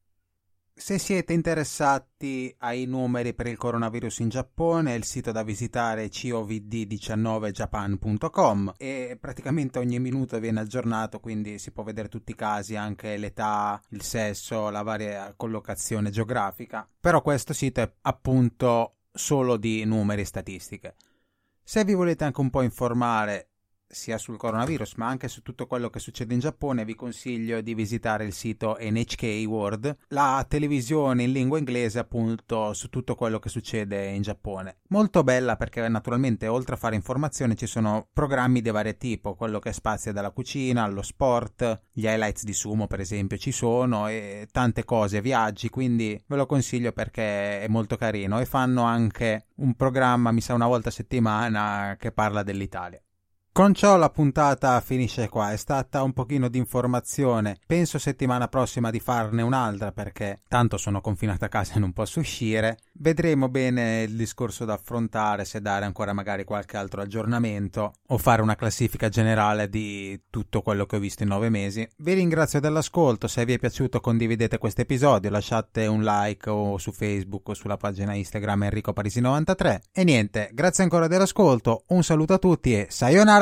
Se 0.82 0.98
siete 0.98 1.32
interessati 1.32 2.52
ai 2.58 2.86
numeri 2.86 3.34
per 3.34 3.46
il 3.46 3.56
coronavirus 3.56 4.18
in 4.18 4.30
Giappone, 4.30 4.96
il 4.96 5.04
sito 5.04 5.30
da 5.30 5.44
visitare 5.44 6.02
è 6.02 6.08
covd19japan.com 6.08 8.72
e 8.76 9.16
praticamente 9.20 9.78
ogni 9.78 10.00
minuto 10.00 10.40
viene 10.40 10.58
aggiornato, 10.58 11.20
quindi 11.20 11.60
si 11.60 11.70
può 11.70 11.84
vedere 11.84 12.08
tutti 12.08 12.32
i 12.32 12.34
casi, 12.34 12.74
anche 12.74 13.16
l'età, 13.16 13.80
il 13.90 14.02
sesso, 14.02 14.70
la 14.70 14.82
varia 14.82 15.32
collocazione 15.36 16.10
geografica. 16.10 16.84
Però 16.98 17.22
questo 17.22 17.52
sito 17.52 17.80
è 17.80 17.88
appunto 18.00 18.96
solo 19.12 19.58
di 19.58 19.84
numeri 19.84 20.22
e 20.22 20.24
statistiche. 20.24 20.96
Se 21.62 21.84
vi 21.84 21.94
volete 21.94 22.24
anche 22.24 22.40
un 22.40 22.50
po' 22.50 22.62
informare 22.62 23.51
sia 23.92 24.16
sul 24.16 24.38
coronavirus 24.38 24.94
ma 24.94 25.06
anche 25.06 25.28
su 25.28 25.42
tutto 25.42 25.66
quello 25.66 25.90
che 25.90 25.98
succede 25.98 26.32
in 26.32 26.40
Giappone 26.40 26.86
vi 26.86 26.94
consiglio 26.94 27.60
di 27.60 27.74
visitare 27.74 28.24
il 28.24 28.32
sito 28.32 28.78
NHK 28.80 29.44
World, 29.46 29.96
la 30.08 30.44
televisione 30.48 31.24
in 31.24 31.32
lingua 31.32 31.58
inglese 31.58 31.98
appunto 31.98 32.72
su 32.72 32.88
tutto 32.88 33.14
quello 33.14 33.38
che 33.38 33.50
succede 33.50 34.06
in 34.06 34.22
Giappone. 34.22 34.78
Molto 34.88 35.22
bella 35.22 35.56
perché 35.56 35.86
naturalmente 35.88 36.46
oltre 36.48 36.74
a 36.74 36.78
fare 36.78 36.94
informazioni 36.96 37.54
ci 37.54 37.66
sono 37.66 38.08
programmi 38.12 38.62
di 38.62 38.70
vario 38.70 38.96
tipo, 38.96 39.34
quello 39.34 39.58
che 39.58 39.72
spazia 39.72 40.12
dalla 40.12 40.30
cucina 40.30 40.84
allo 40.84 41.02
sport, 41.02 41.82
gli 41.92 42.06
highlights 42.06 42.44
di 42.44 42.54
sumo 42.54 42.86
per 42.86 43.00
esempio 43.00 43.36
ci 43.36 43.52
sono 43.52 44.08
e 44.08 44.48
tante 44.50 44.84
cose, 44.84 45.20
viaggi, 45.20 45.68
quindi 45.68 46.20
ve 46.26 46.36
lo 46.36 46.46
consiglio 46.46 46.92
perché 46.92 47.60
è 47.60 47.68
molto 47.68 47.96
carino 47.96 48.40
e 48.40 48.46
fanno 48.46 48.82
anche 48.84 49.48
un 49.56 49.74
programma 49.74 50.32
mi 50.32 50.40
sa 50.40 50.54
una 50.54 50.66
volta 50.66 50.88
a 50.88 50.92
settimana 50.92 51.96
che 51.98 52.10
parla 52.10 52.42
dell'Italia. 52.42 53.00
Con 53.54 53.74
ciò 53.74 53.98
la 53.98 54.08
puntata 54.08 54.80
finisce 54.80 55.28
qua, 55.28 55.52
è 55.52 55.58
stata 55.58 56.02
un 56.02 56.14
pochino 56.14 56.48
di 56.48 56.56
informazione, 56.56 57.58
penso 57.66 57.98
settimana 57.98 58.48
prossima 58.48 58.88
di 58.88 58.98
farne 58.98 59.42
un'altra 59.42 59.92
perché 59.92 60.40
tanto 60.48 60.78
sono 60.78 61.02
confinato 61.02 61.44
a 61.44 61.48
casa 61.48 61.74
e 61.74 61.78
non 61.78 61.92
posso 61.92 62.18
uscire, 62.20 62.78
vedremo 62.94 63.50
bene 63.50 64.04
il 64.04 64.16
discorso 64.16 64.64
da 64.64 64.72
affrontare, 64.72 65.44
se 65.44 65.60
dare 65.60 65.84
ancora 65.84 66.14
magari 66.14 66.44
qualche 66.44 66.78
altro 66.78 67.02
aggiornamento 67.02 67.92
o 68.06 68.16
fare 68.16 68.40
una 68.40 68.56
classifica 68.56 69.10
generale 69.10 69.68
di 69.68 70.18
tutto 70.30 70.62
quello 70.62 70.86
che 70.86 70.96
ho 70.96 70.98
visto 70.98 71.22
in 71.22 71.28
nove 71.28 71.50
mesi. 71.50 71.86
Vi 71.98 72.14
ringrazio 72.14 72.58
dell'ascolto, 72.58 73.28
se 73.28 73.44
vi 73.44 73.52
è 73.52 73.58
piaciuto 73.58 74.00
condividete 74.00 74.56
questo 74.56 74.80
episodio, 74.80 75.28
lasciate 75.28 75.84
un 75.84 76.02
like 76.02 76.48
o 76.48 76.78
su 76.78 76.90
Facebook 76.90 77.50
o 77.50 77.54
sulla 77.54 77.76
pagina 77.76 78.14
Instagram 78.14 78.62
Enrico 78.62 78.92
Parisi93 78.92 79.78
e 79.92 80.04
niente, 80.04 80.48
grazie 80.54 80.84
ancora 80.84 81.06
dell'ascolto, 81.06 81.84
un 81.88 82.02
saluto 82.02 82.32
a 82.32 82.38
tutti 82.38 82.74
e 82.74 82.86
sayonara! 82.88 83.41